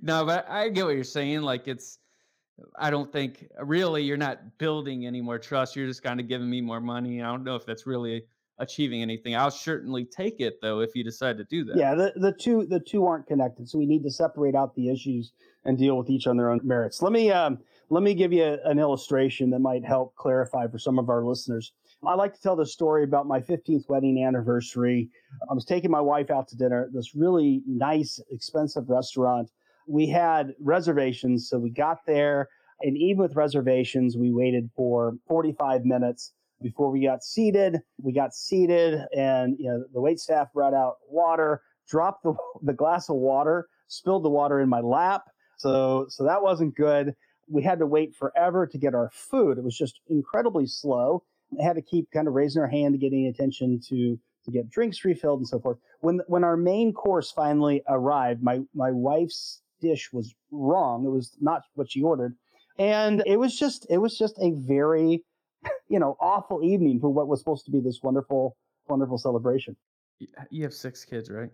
no, 0.01 0.25
but 0.25 0.47
I 0.49 0.69
get 0.69 0.85
what 0.85 0.95
you're 0.95 1.03
saying. 1.03 1.41
Like 1.41 1.67
it's, 1.67 1.99
I 2.77 2.89
don't 2.89 3.11
think 3.11 3.47
really 3.59 4.03
you're 4.03 4.17
not 4.17 4.57
building 4.57 5.05
any 5.05 5.21
more 5.21 5.39
trust. 5.39 5.75
You're 5.75 5.87
just 5.87 6.03
kind 6.03 6.19
of 6.19 6.27
giving 6.27 6.49
me 6.49 6.61
more 6.61 6.79
money. 6.79 7.21
I 7.21 7.25
don't 7.25 7.43
know 7.43 7.55
if 7.55 7.65
that's 7.65 7.87
really 7.87 8.25
achieving 8.59 9.01
anything. 9.01 9.35
I'll 9.35 9.51
certainly 9.51 10.05
take 10.05 10.39
it 10.39 10.61
though 10.61 10.79
if 10.79 10.95
you 10.95 11.03
decide 11.03 11.37
to 11.37 11.43
do 11.43 11.63
that. 11.65 11.77
Yeah, 11.77 11.95
the, 11.95 12.13
the 12.15 12.31
two 12.31 12.65
the 12.65 12.79
two 12.79 13.05
aren't 13.05 13.27
connected, 13.27 13.69
so 13.69 13.77
we 13.77 13.85
need 13.85 14.03
to 14.03 14.11
separate 14.11 14.55
out 14.55 14.75
the 14.75 14.89
issues 14.89 15.31
and 15.65 15.77
deal 15.77 15.97
with 15.97 16.09
each 16.09 16.27
on 16.27 16.37
their 16.37 16.51
own 16.51 16.59
merits. 16.63 17.01
Let 17.01 17.11
me 17.11 17.31
um, 17.31 17.59
let 17.89 18.03
me 18.03 18.13
give 18.13 18.33
you 18.33 18.43
a, 18.43 18.69
an 18.69 18.79
illustration 18.79 19.49
that 19.51 19.59
might 19.59 19.83
help 19.83 20.15
clarify 20.15 20.67
for 20.67 20.77
some 20.77 20.99
of 20.99 21.09
our 21.09 21.23
listeners. 21.23 21.73
I 22.05 22.15
like 22.15 22.33
to 22.33 22.41
tell 22.41 22.57
the 22.57 22.65
story 22.65 23.03
about 23.05 23.27
my 23.27 23.39
15th 23.39 23.87
wedding 23.87 24.21
anniversary. 24.21 25.09
I 25.49 25.53
was 25.53 25.63
taking 25.63 25.89
my 25.89 26.01
wife 26.01 26.29
out 26.31 26.49
to 26.49 26.57
dinner 26.57 26.83
at 26.83 26.93
this 26.93 27.15
really 27.15 27.61
nice, 27.65 28.19
expensive 28.29 28.89
restaurant. 28.89 29.51
We 29.87 30.07
had 30.07 30.53
reservations, 30.59 31.47
so 31.47 31.59
we 31.59 31.69
got 31.69 31.99
there, 32.05 32.49
and 32.81 32.97
even 32.97 33.21
with 33.21 33.35
reservations, 33.37 34.17
we 34.17 34.33
waited 34.33 34.69
for 34.75 35.15
45 35.27 35.85
minutes 35.85 36.33
before 36.63 36.89
we 36.89 37.03
got 37.03 37.23
seated. 37.23 37.79
We 38.01 38.13
got 38.13 38.33
seated, 38.33 39.01
and 39.15 39.55
you 39.59 39.69
know 39.69 39.83
the 39.93 40.01
wait 40.01 40.19
staff 40.19 40.51
brought 40.53 40.73
out 40.73 40.95
water, 41.07 41.61
dropped 41.87 42.23
the 42.23 42.33
the 42.63 42.73
glass 42.73 43.09
of 43.09 43.17
water, 43.17 43.67
spilled 43.87 44.23
the 44.23 44.29
water 44.29 44.59
in 44.59 44.69
my 44.69 44.79
lap. 44.79 45.23
So 45.57 46.07
so 46.09 46.23
that 46.23 46.41
wasn't 46.41 46.75
good. 46.75 47.13
We 47.47 47.61
had 47.61 47.79
to 47.79 47.85
wait 47.85 48.15
forever 48.15 48.65
to 48.65 48.77
get 48.77 48.95
our 48.95 49.11
food. 49.13 49.57
It 49.57 49.63
was 49.63 49.77
just 49.77 49.99
incredibly 50.07 50.65
slow 50.65 51.23
I 51.59 51.63
had 51.63 51.75
to 51.75 51.81
keep 51.81 52.09
kind 52.11 52.27
of 52.27 52.33
raising 52.33 52.61
our 52.61 52.67
hand 52.67 52.93
to 52.93 52.97
get 52.97 53.13
any 53.13 53.27
attention 53.27 53.79
to 53.89 54.17
to 54.45 54.51
get 54.51 54.69
drinks 54.69 55.05
refilled 55.05 55.39
and 55.39 55.47
so 55.47 55.59
forth. 55.59 55.77
When 56.01 56.21
when 56.27 56.43
our 56.43 56.57
main 56.57 56.93
course 56.93 57.31
finally 57.31 57.81
arrived, 57.87 58.43
my 58.43 58.61
my 58.73 58.91
wife's 58.91 59.61
dish 59.81 60.11
was 60.11 60.33
wrong. 60.51 61.05
It 61.05 61.09
was 61.09 61.35
not 61.39 61.63
what 61.75 61.91
she 61.91 62.01
ordered, 62.01 62.35
and 62.77 63.23
it 63.25 63.37
was 63.37 63.57
just 63.57 63.85
it 63.89 63.97
was 63.97 64.17
just 64.17 64.37
a 64.39 64.51
very 64.51 65.23
you 65.89 65.99
know 65.99 66.17
awful 66.19 66.63
evening 66.63 66.99
for 66.99 67.09
what 67.09 67.27
was 67.27 67.39
supposed 67.39 67.65
to 67.65 67.71
be 67.71 67.79
this 67.79 68.01
wonderful 68.03 68.55
wonderful 68.87 69.17
celebration. 69.17 69.75
You 70.49 70.63
have 70.63 70.73
six 70.73 71.03
kids, 71.03 71.29
right? 71.29 71.49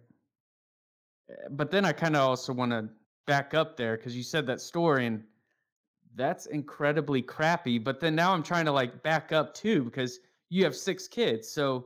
Eh, 1.29 1.33
but 1.51 1.71
then 1.71 1.85
I 1.85 1.91
kind 1.91 2.15
of 2.15 2.21
also 2.21 2.53
want 2.53 2.71
to 2.71 2.89
back 3.25 3.53
up 3.53 3.77
there 3.77 3.97
because 3.97 4.15
you 4.15 4.23
said 4.23 4.45
that 4.47 4.61
story 4.61 5.05
and 5.05 5.23
that's 6.15 6.47
incredibly 6.47 7.21
crappy. 7.21 7.77
But 7.77 7.99
then 7.99 8.15
now 8.15 8.33
I'm 8.33 8.43
trying 8.43 8.65
to 8.65 8.71
like 8.71 9.03
back 9.03 9.31
up 9.31 9.53
too 9.53 9.83
because 9.83 10.19
you 10.49 10.63
have 10.63 10.75
six 10.75 11.07
kids. 11.07 11.47
So 11.47 11.85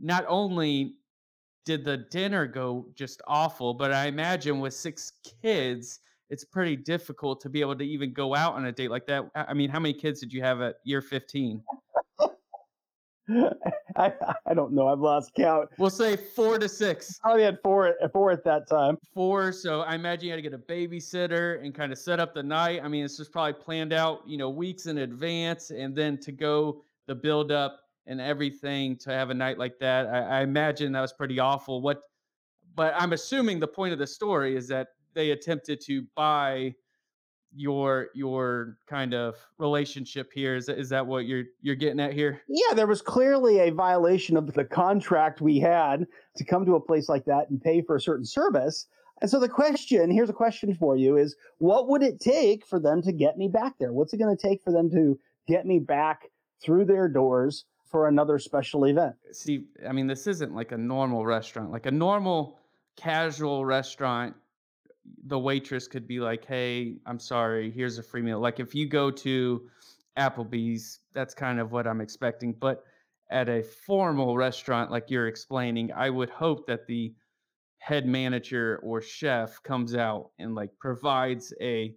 not 0.00 0.24
only 0.28 0.96
did 1.64 1.84
the 1.84 1.96
dinner 1.96 2.46
go 2.46 2.86
just 2.94 3.22
awful, 3.26 3.74
but 3.74 3.92
I 3.92 4.06
imagine 4.06 4.60
with 4.60 4.74
six 4.74 5.12
kids, 5.42 6.00
it's 6.30 6.44
pretty 6.44 6.76
difficult 6.76 7.40
to 7.42 7.48
be 7.48 7.60
able 7.60 7.76
to 7.76 7.84
even 7.84 8.12
go 8.12 8.34
out 8.34 8.54
on 8.54 8.64
a 8.66 8.72
date 8.72 8.90
like 8.90 9.06
that. 9.06 9.28
I 9.34 9.52
mean, 9.52 9.68
how 9.68 9.80
many 9.80 9.92
kids 9.92 10.20
did 10.20 10.32
you 10.32 10.42
have 10.42 10.60
at 10.60 10.76
year 10.84 11.02
15? 11.02 11.62
I, 13.96 14.12
I 14.46 14.54
don't 14.54 14.72
know. 14.72 14.88
I've 14.88 15.00
lost 15.00 15.32
count. 15.36 15.68
We'll 15.78 15.90
say 15.90 16.16
four 16.16 16.58
to 16.58 16.68
six. 16.68 17.18
I 17.24 17.32
only 17.32 17.42
had 17.42 17.58
four 17.62 17.88
at 17.88 18.12
four 18.12 18.30
at 18.30 18.44
that 18.44 18.68
time. 18.68 18.96
Four. 19.12 19.52
So 19.52 19.82
I 19.82 19.94
imagine 19.94 20.26
you 20.26 20.30
had 20.32 20.36
to 20.36 20.42
get 20.42 20.54
a 20.54 20.58
babysitter 20.58 21.62
and 21.64 21.74
kind 21.74 21.92
of 21.92 21.98
set 21.98 22.20
up 22.20 22.34
the 22.34 22.42
night. 22.42 22.80
I 22.82 22.88
mean, 22.88 23.04
it's 23.04 23.16
just 23.16 23.32
probably 23.32 23.52
planned 23.52 23.92
out, 23.92 24.22
you 24.26 24.38
know, 24.38 24.50
weeks 24.50 24.86
in 24.86 24.98
advance, 24.98 25.70
and 25.70 25.94
then 25.94 26.18
to 26.18 26.32
go 26.32 26.82
the 27.06 27.14
build 27.14 27.52
up 27.52 27.80
and 28.06 28.20
everything 28.20 28.96
to 28.98 29.10
have 29.10 29.30
a 29.30 29.34
night 29.34 29.58
like 29.58 29.78
that. 29.80 30.06
I, 30.06 30.38
I 30.38 30.42
imagine 30.42 30.92
that 30.92 31.00
was 31.00 31.12
pretty 31.12 31.38
awful. 31.38 31.82
What? 31.82 32.02
But 32.74 32.94
I'm 32.96 33.12
assuming 33.12 33.60
the 33.60 33.68
point 33.68 33.92
of 33.92 33.98
the 33.98 34.06
story 34.06 34.56
is 34.56 34.66
that 34.68 34.88
they 35.14 35.30
attempted 35.30 35.80
to 35.82 36.04
buy 36.14 36.74
your 37.54 38.08
your 38.14 38.76
kind 38.86 39.14
of 39.14 39.36
relationship 39.58 40.30
here? 40.32 40.56
Is 40.56 40.66
that, 40.66 40.78
is 40.78 40.88
that 40.90 41.06
what 41.06 41.26
you're 41.26 41.44
you're 41.60 41.76
getting 41.76 42.00
at 42.00 42.12
here? 42.12 42.42
Yeah 42.48 42.74
there 42.74 42.86
was 42.86 43.02
clearly 43.02 43.60
a 43.60 43.70
violation 43.70 44.36
of 44.36 44.52
the 44.52 44.64
contract 44.64 45.40
we 45.40 45.58
had 45.58 46.06
to 46.36 46.44
come 46.44 46.64
to 46.66 46.76
a 46.76 46.80
place 46.80 47.08
like 47.08 47.24
that 47.24 47.50
and 47.50 47.60
pay 47.60 47.82
for 47.82 47.96
a 47.96 48.00
certain 48.00 48.24
service. 48.24 48.86
And 49.20 49.30
so 49.30 49.38
the 49.38 49.48
question 49.48 50.10
here's 50.10 50.30
a 50.30 50.34
question 50.34 50.74
for 50.74 50.96
you 50.96 51.16
is 51.16 51.36
what 51.58 51.88
would 51.88 52.02
it 52.02 52.20
take 52.20 52.66
for 52.66 52.78
them 52.78 53.02
to 53.02 53.12
get 53.12 53.36
me 53.36 53.48
back 53.48 53.74
there? 53.78 53.92
What's 53.92 54.12
it 54.12 54.18
going 54.18 54.36
to 54.36 54.48
take 54.48 54.62
for 54.62 54.72
them 54.72 54.90
to 54.90 55.18
get 55.48 55.66
me 55.66 55.78
back 55.78 56.30
through 56.62 56.84
their 56.84 57.08
doors 57.08 57.64
for 57.90 58.06
another 58.06 58.38
special 58.38 58.84
event? 58.84 59.16
See 59.32 59.64
i 59.88 59.92
mean 59.92 60.06
this 60.06 60.26
isn't 60.28 60.54
like 60.54 60.70
a 60.72 60.78
normal 60.78 61.26
restaurant. 61.26 61.72
Like 61.72 61.86
a 61.86 61.90
normal 61.90 62.58
casual 62.96 63.64
restaurant 63.64 64.36
the 65.26 65.38
waitress 65.38 65.88
could 65.88 66.06
be 66.06 66.20
like, 66.20 66.44
"Hey, 66.44 66.96
I'm 67.06 67.18
sorry, 67.18 67.70
here's 67.70 67.98
a 67.98 68.02
free 68.02 68.22
meal." 68.22 68.40
Like 68.40 68.60
if 68.60 68.74
you 68.74 68.86
go 68.86 69.10
to 69.10 69.68
Applebee's, 70.18 71.00
that's 71.12 71.34
kind 71.34 71.60
of 71.60 71.72
what 71.72 71.86
I'm 71.86 72.00
expecting. 72.00 72.52
But 72.52 72.84
at 73.30 73.48
a 73.48 73.62
formal 73.62 74.36
restaurant 74.36 74.90
like 74.90 75.10
you're 75.10 75.28
explaining, 75.28 75.92
I 75.92 76.10
would 76.10 76.30
hope 76.30 76.66
that 76.66 76.86
the 76.86 77.14
head 77.78 78.06
manager 78.06 78.80
or 78.82 79.00
chef 79.00 79.62
comes 79.62 79.94
out 79.94 80.30
and 80.38 80.54
like 80.54 80.70
provides 80.78 81.54
a 81.60 81.94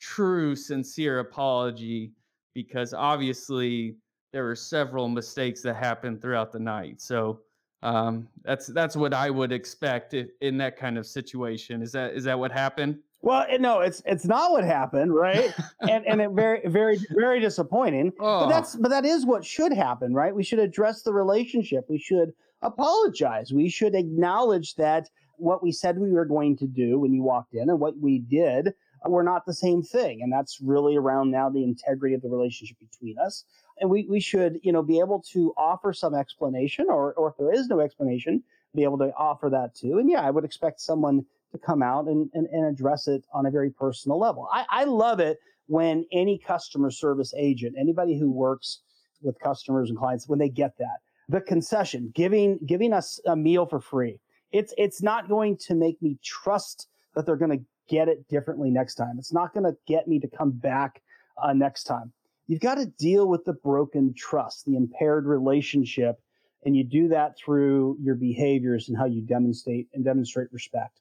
true 0.00 0.54
sincere 0.54 1.18
apology 1.20 2.12
because 2.54 2.94
obviously 2.94 3.96
there 4.32 4.44
were 4.44 4.54
several 4.54 5.08
mistakes 5.08 5.62
that 5.62 5.74
happened 5.74 6.20
throughout 6.20 6.52
the 6.52 6.58
night. 6.58 7.00
So 7.00 7.40
um, 7.82 8.28
that's 8.44 8.66
that's 8.68 8.96
what 8.96 9.14
I 9.14 9.30
would 9.30 9.52
expect 9.52 10.14
in 10.14 10.58
that 10.58 10.76
kind 10.76 10.98
of 10.98 11.06
situation. 11.06 11.82
Is 11.82 11.92
that 11.92 12.14
is 12.14 12.24
that 12.24 12.38
what 12.38 12.50
happened? 12.50 12.98
Well, 13.20 13.46
no, 13.58 13.80
it's 13.80 14.02
it's 14.06 14.24
not 14.24 14.52
what 14.52 14.64
happened, 14.64 15.14
right? 15.14 15.52
and 15.82 16.06
and 16.06 16.20
it 16.20 16.30
very 16.30 16.60
very 16.66 16.98
very 17.10 17.40
disappointing. 17.40 18.12
Oh. 18.20 18.40
But 18.40 18.48
that's 18.48 18.76
but 18.76 18.88
that 18.88 19.04
is 19.04 19.26
what 19.26 19.44
should 19.44 19.72
happen, 19.72 20.12
right? 20.12 20.34
We 20.34 20.42
should 20.42 20.58
address 20.58 21.02
the 21.02 21.12
relationship. 21.12 21.86
We 21.88 21.98
should 21.98 22.32
apologize. 22.62 23.52
We 23.52 23.68
should 23.68 23.94
acknowledge 23.94 24.74
that 24.74 25.08
what 25.36 25.62
we 25.62 25.70
said 25.70 25.98
we 25.98 26.12
were 26.12 26.24
going 26.24 26.56
to 26.56 26.66
do 26.66 26.98
when 26.98 27.12
you 27.12 27.22
walked 27.22 27.54
in 27.54 27.70
and 27.70 27.78
what 27.78 27.96
we 27.98 28.18
did 28.18 28.74
were 29.06 29.22
not 29.22 29.46
the 29.46 29.54
same 29.54 29.82
thing. 29.82 30.20
And 30.22 30.32
that's 30.32 30.60
really 30.60 30.96
around 30.96 31.30
now 31.30 31.48
the 31.48 31.64
integrity 31.64 32.14
of 32.14 32.22
the 32.22 32.28
relationship 32.28 32.78
between 32.78 33.16
us. 33.18 33.44
And 33.80 33.88
we, 33.90 34.06
we 34.08 34.20
should 34.20 34.58
you 34.62 34.72
know 34.72 34.82
be 34.82 34.98
able 34.98 35.22
to 35.32 35.52
offer 35.56 35.92
some 35.92 36.14
explanation 36.14 36.86
or 36.88 37.14
or 37.14 37.30
if 37.30 37.36
there 37.38 37.52
is 37.52 37.68
no 37.68 37.80
explanation 37.80 38.42
be 38.74 38.84
able 38.84 38.98
to 38.98 39.12
offer 39.16 39.48
that 39.50 39.74
too. 39.74 39.98
And 39.98 40.10
yeah 40.10 40.22
i 40.22 40.30
would 40.30 40.44
expect 40.44 40.80
someone 40.80 41.24
to 41.52 41.58
come 41.58 41.82
out 41.82 42.06
and, 42.06 42.28
and, 42.34 42.46
and 42.48 42.66
address 42.66 43.08
it 43.08 43.24
on 43.32 43.46
a 43.46 43.50
very 43.50 43.70
personal 43.70 44.18
level. 44.18 44.48
I, 44.52 44.66
I 44.68 44.84
love 44.84 45.20
it 45.20 45.38
when 45.66 46.04
any 46.12 46.38
customer 46.38 46.90
service 46.90 47.32
agent 47.36 47.76
anybody 47.78 48.18
who 48.18 48.30
works 48.30 48.80
with 49.22 49.38
customers 49.40 49.90
and 49.90 49.98
clients 49.98 50.28
when 50.28 50.38
they 50.38 50.48
get 50.48 50.76
that. 50.78 50.98
The 51.28 51.40
concession 51.40 52.12
giving 52.14 52.58
giving 52.66 52.92
us 52.92 53.20
a 53.26 53.36
meal 53.36 53.66
for 53.66 53.80
free. 53.80 54.18
It's 54.52 54.72
it's 54.78 55.02
not 55.02 55.28
going 55.28 55.58
to 55.66 55.74
make 55.74 56.00
me 56.00 56.18
trust 56.24 56.88
that 57.14 57.26
they're 57.26 57.36
going 57.36 57.58
to 57.58 57.64
get 57.88 58.08
it 58.08 58.26
differently 58.28 58.70
next 58.70 58.94
time 58.94 59.16
it's 59.18 59.32
not 59.32 59.52
going 59.52 59.64
to 59.64 59.76
get 59.86 60.06
me 60.06 60.18
to 60.18 60.28
come 60.28 60.50
back 60.50 61.02
uh, 61.42 61.52
next 61.52 61.84
time 61.84 62.12
you've 62.48 62.60
got 62.60 62.74
to 62.76 62.86
deal 62.86 63.28
with 63.28 63.44
the 63.44 63.52
broken 63.52 64.12
trust, 64.14 64.64
the 64.64 64.74
impaired 64.74 65.26
relationship, 65.26 66.20
and 66.64 66.76
you 66.76 66.82
do 66.82 67.06
that 67.08 67.38
through 67.38 67.96
your 68.00 68.16
behaviors 68.16 68.88
and 68.88 68.98
how 68.98 69.04
you 69.04 69.20
demonstrate 69.20 69.86
and 69.94 70.04
demonstrate 70.04 70.52
respect. 70.52 71.00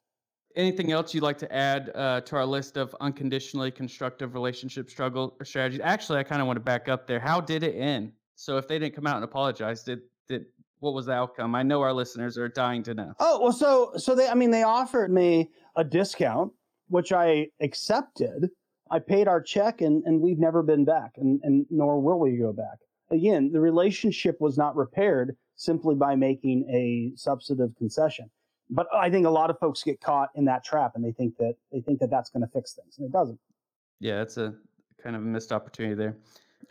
Anything 0.55 0.91
else 0.91 1.13
you'd 1.13 1.23
like 1.23 1.37
to 1.39 1.53
add 1.53 1.91
uh, 1.95 2.21
to 2.21 2.35
our 2.35 2.45
list 2.45 2.77
of 2.77 2.95
unconditionally 2.99 3.71
constructive 3.71 4.33
relationship 4.33 4.89
struggle 4.89 5.35
or 5.39 5.45
strategies? 5.45 5.81
Actually, 5.83 6.19
I 6.19 6.23
kind 6.23 6.41
of 6.41 6.47
want 6.47 6.57
to 6.57 6.61
back 6.61 6.89
up 6.89 7.07
there. 7.07 7.19
How 7.19 7.39
did 7.39 7.63
it 7.63 7.75
end? 7.75 8.11
So 8.35 8.57
if 8.57 8.67
they 8.67 8.77
didn't 8.77 8.95
come 8.95 9.07
out 9.07 9.15
and 9.15 9.23
apologize, 9.23 9.83
did 9.83 10.01
did 10.27 10.45
what 10.79 10.93
was 10.93 11.07
the 11.07 11.13
outcome? 11.13 11.55
I 11.55 11.63
know 11.63 11.81
our 11.81 11.93
listeners 11.93 12.37
are 12.37 12.47
dying 12.47 12.83
to 12.83 12.93
know. 12.93 13.13
Oh 13.19 13.39
well, 13.41 13.51
so 13.51 13.91
so 13.97 14.15
they 14.15 14.27
I 14.27 14.33
mean 14.33 14.51
they 14.51 14.63
offered 14.63 15.11
me 15.11 15.51
a 15.75 15.83
discount, 15.83 16.51
which 16.89 17.11
I 17.11 17.47
accepted 17.61 18.49
I 18.91 18.99
paid 18.99 19.27
our 19.27 19.41
check 19.41 19.81
and, 19.81 20.03
and 20.05 20.21
we've 20.21 20.39
never 20.39 20.63
been 20.63 20.85
back 20.85 21.13
and, 21.17 21.39
and 21.43 21.65
nor 21.69 21.99
will 21.99 22.19
we 22.19 22.37
go 22.37 22.53
back. 22.53 22.79
Again, 23.09 23.51
the 23.51 23.59
relationship 23.59 24.39
was 24.39 24.57
not 24.57 24.75
repaired 24.75 25.35
simply 25.55 25.95
by 25.95 26.15
making 26.15 26.67
a 26.69 27.15
substantive 27.15 27.75
concession. 27.77 28.29
But 28.69 28.87
I 28.93 29.09
think 29.09 29.25
a 29.25 29.29
lot 29.29 29.49
of 29.49 29.57
folks 29.59 29.81
get 29.81 30.01
caught 30.01 30.29
in 30.35 30.45
that 30.45 30.63
trap 30.63 30.93
and 30.95 31.03
they 31.03 31.13
think 31.13 31.37
that 31.37 31.55
they 31.71 31.79
think 31.79 31.99
that 31.99 32.09
that's 32.09 32.29
going 32.29 32.41
to 32.41 32.51
fix 32.51 32.73
things 32.73 32.97
and 32.97 33.07
it 33.07 33.11
doesn't. 33.11 33.39
Yeah, 33.99 34.21
it's 34.21 34.37
a 34.37 34.53
kind 35.01 35.15
of 35.15 35.21
a 35.21 35.25
missed 35.25 35.51
opportunity 35.51 35.95
there. 35.95 36.17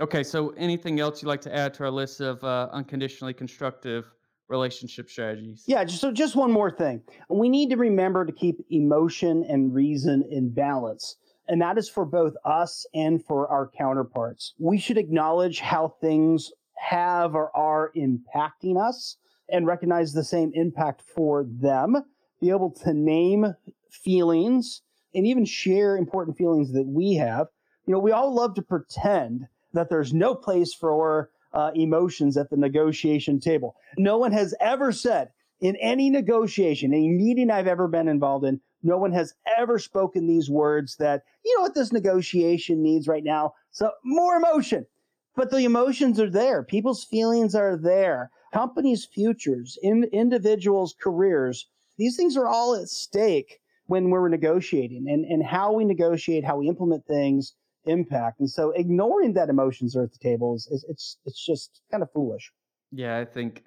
Okay, 0.00 0.22
so 0.22 0.50
anything 0.50 1.00
else 1.00 1.22
you'd 1.22 1.28
like 1.28 1.40
to 1.42 1.54
add 1.54 1.72
to 1.74 1.84
our 1.84 1.90
list 1.90 2.20
of 2.20 2.42
uh, 2.44 2.68
unconditionally 2.72 3.32
constructive 3.32 4.10
relationship 4.48 5.10
strategies? 5.10 5.64
Yeah, 5.66 5.84
just, 5.84 6.00
so 6.00 6.12
just 6.12 6.36
one 6.36 6.52
more 6.52 6.70
thing. 6.70 7.02
We 7.28 7.48
need 7.48 7.70
to 7.70 7.76
remember 7.76 8.24
to 8.24 8.32
keep 8.32 8.64
emotion 8.70 9.44
and 9.48 9.74
reason 9.74 10.24
in 10.30 10.50
balance. 10.50 11.16
And 11.48 11.60
that 11.62 11.78
is 11.78 11.88
for 11.88 12.04
both 12.04 12.34
us 12.44 12.86
and 12.94 13.24
for 13.24 13.48
our 13.48 13.70
counterparts. 13.76 14.54
We 14.58 14.78
should 14.78 14.98
acknowledge 14.98 15.60
how 15.60 15.94
things 16.00 16.50
have 16.76 17.34
or 17.34 17.56
are 17.56 17.92
impacting 17.96 18.76
us 18.80 19.16
and 19.48 19.66
recognize 19.66 20.12
the 20.12 20.24
same 20.24 20.50
impact 20.54 21.02
for 21.02 21.44
them. 21.48 21.96
Be 22.40 22.50
able 22.50 22.70
to 22.82 22.92
name 22.92 23.54
feelings 23.90 24.82
and 25.14 25.26
even 25.26 25.44
share 25.44 25.96
important 25.96 26.36
feelings 26.36 26.72
that 26.72 26.86
we 26.86 27.14
have. 27.14 27.46
You 27.86 27.94
know, 27.94 28.00
we 28.00 28.12
all 28.12 28.34
love 28.34 28.54
to 28.54 28.62
pretend 28.62 29.46
that 29.72 29.88
there's 29.88 30.12
no 30.12 30.34
place 30.34 30.74
for 30.74 31.30
uh, 31.56 31.70
emotions 31.74 32.36
at 32.36 32.50
the 32.50 32.56
negotiation 32.56 33.40
table. 33.40 33.74
No 33.96 34.18
one 34.18 34.32
has 34.32 34.54
ever 34.60 34.92
said 34.92 35.30
in 35.58 35.74
any 35.76 36.10
negotiation, 36.10 36.92
any 36.92 37.08
meeting 37.08 37.50
I've 37.50 37.66
ever 37.66 37.88
been 37.88 38.08
involved 38.08 38.44
in, 38.44 38.60
no 38.82 38.98
one 38.98 39.12
has 39.12 39.32
ever 39.58 39.78
spoken 39.78 40.26
these 40.26 40.50
words 40.50 40.96
that, 40.98 41.22
you 41.44 41.56
know 41.56 41.62
what 41.62 41.74
this 41.74 41.92
negotiation 41.92 42.82
needs 42.82 43.08
right 43.08 43.24
now? 43.24 43.54
So 43.70 43.90
more 44.04 44.36
emotion. 44.36 44.86
But 45.34 45.50
the 45.50 45.64
emotions 45.64 46.20
are 46.20 46.30
there. 46.30 46.62
People's 46.62 47.04
feelings 47.04 47.54
are 47.54 47.76
there. 47.76 48.30
Companies' 48.52 49.06
futures, 49.06 49.78
in 49.82 50.04
individuals' 50.12 50.94
careers, 51.00 51.68
these 51.96 52.16
things 52.16 52.36
are 52.36 52.46
all 52.46 52.74
at 52.74 52.88
stake 52.88 53.60
when 53.86 54.10
we're 54.10 54.28
negotiating 54.28 55.06
and, 55.08 55.24
and 55.24 55.42
how 55.42 55.72
we 55.72 55.84
negotiate, 55.84 56.44
how 56.44 56.58
we 56.58 56.68
implement 56.68 57.06
things 57.06 57.54
impact. 57.86 58.40
And 58.40 58.50
so 58.50 58.70
ignoring 58.70 59.32
that 59.34 59.48
emotions 59.48 59.96
are 59.96 60.02
at 60.02 60.12
the 60.12 60.18
table 60.18 60.54
is, 60.54 60.66
is 60.70 60.84
it's 60.88 61.18
it's 61.24 61.44
just 61.44 61.80
kind 61.90 62.02
of 62.02 62.10
foolish. 62.12 62.52
Yeah, 62.92 63.18
I 63.18 63.24
think 63.24 63.64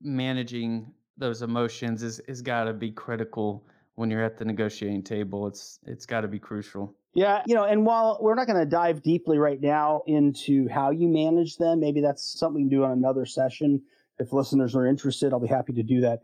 managing 0.00 0.92
those 1.16 1.42
emotions 1.42 2.02
is 2.02 2.20
is 2.20 2.42
got 2.42 2.64
to 2.64 2.72
be 2.72 2.90
critical 2.90 3.64
when 3.94 4.10
you're 4.10 4.24
at 4.24 4.38
the 4.38 4.44
negotiating 4.44 5.02
table. 5.02 5.46
It's 5.46 5.78
it's 5.86 6.06
got 6.06 6.22
to 6.22 6.28
be 6.28 6.38
crucial. 6.38 6.94
Yeah, 7.12 7.42
you 7.46 7.54
know, 7.54 7.64
and 7.64 7.84
while 7.84 8.18
we're 8.20 8.36
not 8.36 8.46
going 8.46 8.60
to 8.60 8.70
dive 8.70 9.02
deeply 9.02 9.38
right 9.38 9.60
now 9.60 10.02
into 10.06 10.68
how 10.68 10.90
you 10.90 11.08
manage 11.08 11.56
them, 11.56 11.80
maybe 11.80 12.00
that's 12.00 12.38
something 12.38 12.70
to 12.70 12.76
do 12.76 12.84
on 12.84 12.92
another 12.92 13.26
session. 13.26 13.82
If 14.18 14.32
listeners 14.32 14.76
are 14.76 14.86
interested, 14.86 15.32
I'll 15.32 15.40
be 15.40 15.48
happy 15.48 15.72
to 15.72 15.82
do 15.82 16.00
that. 16.02 16.20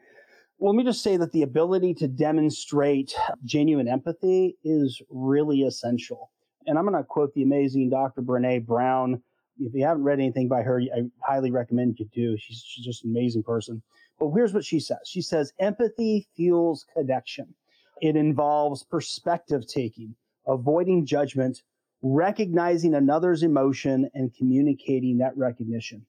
Well, 0.59 0.73
let 0.73 0.79
me 0.79 0.85
just 0.85 1.03
say 1.03 1.17
that 1.17 1.33
the 1.33 1.43
ability 1.43 1.95
to 1.95 2.09
demonstrate 2.09 3.15
genuine 3.45 3.89
empathy 3.89 4.57
is 4.65 5.03
really 5.11 5.63
essential 5.63 6.31
and 6.67 6.79
I'm 6.79 6.85
going 6.87 6.97
to 6.97 7.05
quote 7.05 7.33
the 7.35 7.43
amazing 7.43 7.91
Dr. 7.91 8.23
Brene 8.23 8.67
Brown. 8.67 9.23
If 9.59 9.75
you 9.75 9.85
haven't 9.85 10.05
read 10.05 10.19
anything 10.19 10.49
by 10.49 10.63
her, 10.63 10.81
I 10.81 11.05
highly 11.23 11.51
recommend 11.51 11.99
you 11.99 12.07
do. 12.13 12.37
She's, 12.39 12.63
she's 12.67 12.85
just 12.85 13.05
an 13.05 13.11
amazing 13.11 13.43
person. 13.43 13.83
But 14.19 14.31
here's 14.31 14.53
what 14.53 14.65
she 14.65 14.81
says 14.81 14.99
She 15.07 15.23
says, 15.23 15.53
empathy 15.59 16.29
fuels 16.37 16.85
connection. 16.95 17.55
It 18.03 18.17
involves 18.17 18.85
perspective 18.85 19.67
taking, 19.67 20.15
avoiding 20.47 21.07
judgment, 21.07 21.63
recognizing 22.03 22.95
another's 22.95 23.43
emotion, 23.43 24.11
and 24.15 24.35
communicating 24.35 25.19
that 25.19 25.37
recognition. 25.37 26.05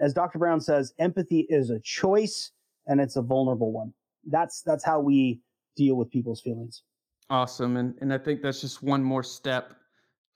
As 0.00 0.14
Dr. 0.14 0.38
Brown 0.38 0.60
says, 0.60 0.94
empathy 0.98 1.46
is 1.50 1.70
a 1.70 1.80
choice 1.80 2.52
and 2.86 3.00
it's 3.00 3.16
a 3.16 3.22
vulnerable 3.22 3.72
one. 3.72 3.92
That's, 4.26 4.62
that's 4.62 4.84
how 4.84 5.00
we 5.00 5.40
deal 5.76 5.96
with 5.96 6.10
people's 6.10 6.40
feelings. 6.40 6.82
Awesome. 7.28 7.76
And, 7.76 7.94
and 8.00 8.12
I 8.12 8.18
think 8.18 8.40
that's 8.42 8.60
just 8.60 8.82
one 8.82 9.02
more 9.02 9.22
step 9.22 9.74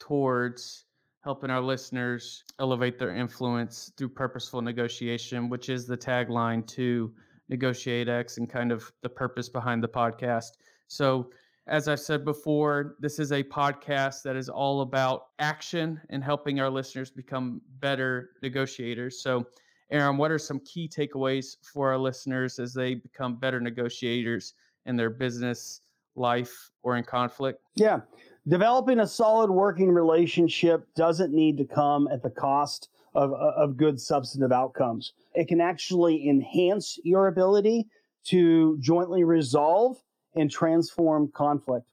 towards 0.00 0.86
helping 1.22 1.50
our 1.50 1.60
listeners 1.60 2.44
elevate 2.58 2.98
their 2.98 3.14
influence 3.14 3.92
through 3.96 4.08
purposeful 4.08 4.62
negotiation, 4.62 5.48
which 5.48 5.68
is 5.68 5.86
the 5.86 5.96
tagline 5.96 6.66
to 6.66 7.12
Negotiate 7.48 8.08
X 8.08 8.38
and 8.38 8.48
kind 8.48 8.72
of 8.72 8.90
the 9.02 9.08
purpose 9.08 9.48
behind 9.48 9.82
the 9.82 9.88
podcast. 9.88 10.52
So, 10.86 11.30
as 11.66 11.88
I've 11.88 12.00
said 12.00 12.24
before, 12.24 12.96
this 13.00 13.18
is 13.18 13.32
a 13.32 13.44
podcast 13.44 14.22
that 14.22 14.34
is 14.34 14.48
all 14.48 14.80
about 14.80 15.26
action 15.38 16.00
and 16.10 16.24
helping 16.24 16.58
our 16.58 16.70
listeners 16.70 17.10
become 17.10 17.60
better 17.80 18.30
negotiators. 18.42 19.22
So, 19.22 19.46
Aram, 19.90 20.16
what 20.16 20.30
are 20.30 20.38
some 20.38 20.60
key 20.60 20.88
takeaways 20.88 21.56
for 21.62 21.90
our 21.90 21.98
listeners 21.98 22.58
as 22.58 22.72
they 22.72 22.94
become 22.94 23.36
better 23.36 23.60
negotiators 23.60 24.54
in 24.86 24.96
their 24.96 25.10
business, 25.10 25.80
life, 26.14 26.70
or 26.82 26.96
in 26.96 27.04
conflict? 27.04 27.60
Yeah. 27.74 28.00
Developing 28.48 29.00
a 29.00 29.06
solid 29.06 29.50
working 29.50 29.90
relationship 29.90 30.86
doesn't 30.96 31.32
need 31.32 31.58
to 31.58 31.64
come 31.64 32.08
at 32.08 32.22
the 32.22 32.30
cost 32.30 32.88
of, 33.14 33.32
of 33.32 33.76
good 33.76 34.00
substantive 34.00 34.52
outcomes. 34.52 35.12
It 35.34 35.48
can 35.48 35.60
actually 35.60 36.28
enhance 36.28 36.98
your 37.04 37.26
ability 37.28 37.88
to 38.24 38.78
jointly 38.80 39.24
resolve 39.24 39.98
and 40.34 40.50
transform 40.50 41.30
conflict. 41.34 41.86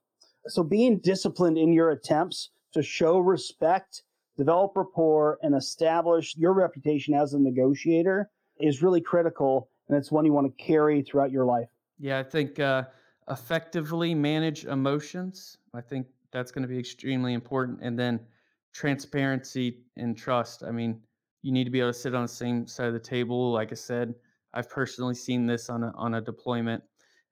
So, 0.48 0.64
being 0.64 1.00
disciplined 1.00 1.58
in 1.58 1.74
your 1.74 1.92
attempts 1.92 2.52
to 2.74 2.82
show 2.82 3.20
respect, 3.20 4.04
develop 4.38 4.74
rapport, 4.76 5.40
and 5.42 5.56
establish 5.56 6.36
your 6.38 6.54
reputation 6.54 7.14
as 7.14 7.34
a 7.34 7.40
negotiator 7.40 8.30
is 8.60 8.82
really 8.82 9.02
critical. 9.02 9.70
And 9.90 9.98
it's 9.98 10.12
one 10.12 10.26
you 10.26 10.34
want 10.34 10.48
to 10.48 10.64
carry 10.64 11.02
throughout 11.02 11.32
your 11.32 11.46
life. 11.46 11.70
Yeah, 12.00 12.20
I 12.20 12.24
think 12.24 12.60
uh, 12.60 12.84
effectively 13.30 14.14
manage 14.14 14.66
emotions. 14.66 15.58
I 15.74 15.82
think 15.82 16.08
that's 16.38 16.52
going 16.52 16.62
to 16.62 16.67
be 16.67 16.80
extremely 16.80 17.34
important. 17.34 17.80
And 17.82 17.97
then 17.97 18.19
transparency 18.73 19.80
and 19.95 20.15
trust. 20.15 20.63
I 20.63 20.71
mean, 20.71 21.02
you 21.41 21.52
need 21.52 21.63
to 21.63 21.71
be 21.71 21.80
able 21.80 21.93
to 21.93 21.97
sit 21.97 22.13
on 22.13 22.23
the 22.23 22.28
same 22.28 22.67
side 22.67 22.88
of 22.88 22.93
the 22.93 23.00
table. 23.00 23.52
Like 23.52 23.71
I 23.71 23.76
said, 23.76 24.13
I've 24.54 24.69
personally 24.69 25.15
seen 25.15 25.45
this 25.45 25.69
on 25.69 25.84
a, 25.84 25.91
on 25.95 26.15
a 26.15 26.21
deployment. 26.21 26.84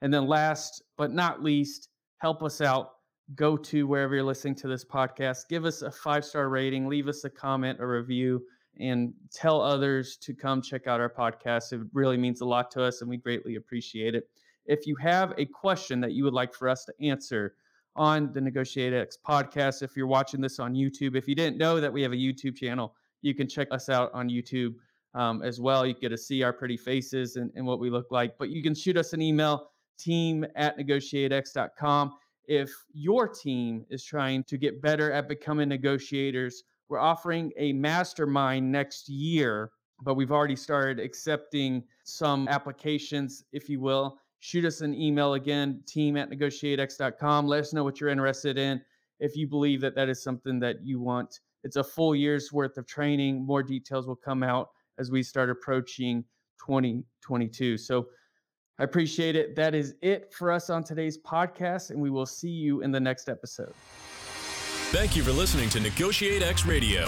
And 0.01 0.13
then 0.13 0.27
last 0.27 0.81
but 0.97 1.11
not 1.11 1.43
least, 1.43 1.89
help 2.17 2.41
us 2.43 2.61
out. 2.61 2.91
Go 3.35 3.57
to 3.57 3.87
wherever 3.87 4.15
you're 4.15 4.23
listening 4.23 4.55
to 4.55 4.67
this 4.67 4.85
podcast, 4.85 5.49
give 5.49 5.65
us 5.65 5.81
a 5.81 5.89
five 5.89 6.23
star 6.23 6.47
rating, 6.49 6.87
leave 6.87 7.07
us 7.07 7.23
a 7.23 7.29
comment, 7.29 7.79
a 7.79 7.87
review, 7.87 8.43
and 8.79 9.13
tell 9.31 9.61
others 9.61 10.17
to 10.17 10.33
come 10.33 10.61
check 10.61 10.85
out 10.85 10.99
our 10.99 11.09
podcast. 11.09 11.73
It 11.73 11.81
really 11.93 12.17
means 12.17 12.41
a 12.41 12.45
lot 12.45 12.69
to 12.71 12.83
us, 12.83 13.01
and 13.01 13.09
we 13.09 13.17
greatly 13.17 13.55
appreciate 13.55 14.13
it. 14.13 14.29
If 14.67 14.85
you 14.85 14.95
have 14.97 15.33
a 15.37 15.45
question 15.45 15.99
that 16.01 16.11
you 16.11 16.23
would 16.23 16.33
like 16.33 16.53
for 16.53 16.69
us 16.69 16.85
to 16.85 16.93
answer, 17.01 17.55
on 17.95 18.31
the 18.33 18.41
Negotiate 18.41 18.93
X 18.93 19.17
podcast. 19.25 19.81
If 19.81 19.95
you're 19.95 20.07
watching 20.07 20.41
this 20.41 20.59
on 20.59 20.73
YouTube, 20.73 21.15
if 21.15 21.27
you 21.27 21.35
didn't 21.35 21.57
know 21.57 21.79
that 21.79 21.91
we 21.91 22.01
have 22.01 22.11
a 22.11 22.17
YouTube 22.17 22.55
channel, 22.55 22.95
you 23.21 23.33
can 23.33 23.47
check 23.47 23.67
us 23.71 23.89
out 23.89 24.11
on 24.13 24.29
YouTube 24.29 24.75
um, 25.13 25.41
as 25.41 25.59
well. 25.59 25.85
You 25.85 25.93
get 25.93 26.09
to 26.09 26.17
see 26.17 26.43
our 26.43 26.53
pretty 26.53 26.77
faces 26.77 27.37
and, 27.37 27.51
and 27.55 27.65
what 27.65 27.79
we 27.79 27.89
look 27.89 28.11
like. 28.11 28.37
But 28.37 28.49
you 28.49 28.61
can 28.61 28.75
shoot 28.75 28.97
us 28.97 29.13
an 29.13 29.21
email, 29.21 29.69
team 29.97 30.45
at 30.55 30.77
negotiatex.com. 30.77 32.13
If 32.47 32.69
your 32.93 33.27
team 33.27 33.85
is 33.89 34.03
trying 34.03 34.43
to 34.43 34.57
get 34.57 34.81
better 34.81 35.11
at 35.11 35.27
becoming 35.27 35.69
negotiators, 35.69 36.63
we're 36.89 36.99
offering 36.99 37.51
a 37.57 37.73
mastermind 37.73 38.71
next 38.71 39.09
year, 39.09 39.71
but 40.03 40.13
we've 40.13 40.31
already 40.31 40.55
started 40.55 40.99
accepting 40.99 41.83
some 42.03 42.47
applications, 42.47 43.45
if 43.51 43.67
you 43.67 43.79
will 43.79 44.19
shoot 44.39 44.65
us 44.65 44.81
an 44.81 44.93
email 44.93 45.33
again, 45.33 45.81
team 45.87 46.17
at 46.17 46.29
negotiatex.com. 46.29 47.47
Let 47.47 47.61
us 47.61 47.73
know 47.73 47.83
what 47.83 47.99
you're 47.99 48.09
interested 48.09 48.57
in. 48.57 48.81
If 49.19 49.35
you 49.35 49.47
believe 49.47 49.81
that 49.81 49.95
that 49.95 50.09
is 50.09 50.21
something 50.21 50.59
that 50.59 50.85
you 50.85 50.99
want, 50.99 51.39
it's 51.63 51.77
a 51.77 51.83
full 51.83 52.15
year's 52.15 52.51
worth 52.51 52.77
of 52.77 52.85
training. 52.85 53.45
More 53.45 53.63
details 53.63 54.07
will 54.07 54.15
come 54.15 54.43
out 54.43 54.69
as 54.99 55.09
we 55.09 55.23
start 55.23 55.49
approaching 55.49 56.23
2022. 56.65 57.77
So 57.77 58.07
I 58.77 58.83
appreciate 58.83 59.35
it. 59.35 59.55
That 59.55 59.73
is 59.73 59.95
it 60.01 60.33
for 60.33 60.51
us 60.51 60.69
on 60.69 60.83
today's 60.83 61.17
podcast, 61.17 61.91
and 61.91 61.99
we 61.99 62.09
will 62.09 62.25
see 62.25 62.49
you 62.49 62.81
in 62.81 62.91
the 62.91 62.99
next 62.99 63.29
episode. 63.29 63.73
Thank 64.91 65.15
you 65.15 65.23
for 65.23 65.31
listening 65.31 65.69
to 65.69 65.79
Negotiate 65.79 66.43
X 66.43 66.65
Radio, 66.65 67.07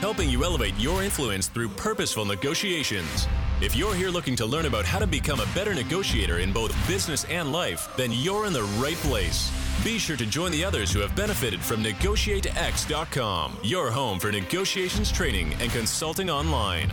helping 0.00 0.30
you 0.30 0.44
elevate 0.44 0.74
your 0.78 1.02
influence 1.02 1.48
through 1.48 1.70
purposeful 1.70 2.24
negotiations. 2.24 3.26
If 3.62 3.74
you're 3.74 3.94
here 3.94 4.10
looking 4.10 4.36
to 4.36 4.44
learn 4.44 4.66
about 4.66 4.84
how 4.84 4.98
to 4.98 5.06
become 5.06 5.40
a 5.40 5.46
better 5.54 5.72
negotiator 5.72 6.40
in 6.40 6.52
both 6.52 6.76
business 6.86 7.24
and 7.24 7.52
life, 7.52 7.88
then 7.96 8.12
you're 8.12 8.44
in 8.44 8.52
the 8.52 8.64
right 8.78 8.96
place. 8.96 9.50
Be 9.82 9.98
sure 9.98 10.16
to 10.18 10.26
join 10.26 10.52
the 10.52 10.62
others 10.62 10.92
who 10.92 11.00
have 11.00 11.16
benefited 11.16 11.62
from 11.62 11.82
NegotiateX.com, 11.82 13.56
your 13.62 13.90
home 13.90 14.18
for 14.18 14.30
negotiations 14.30 15.10
training 15.10 15.54
and 15.54 15.70
consulting 15.70 16.28
online. 16.28 16.92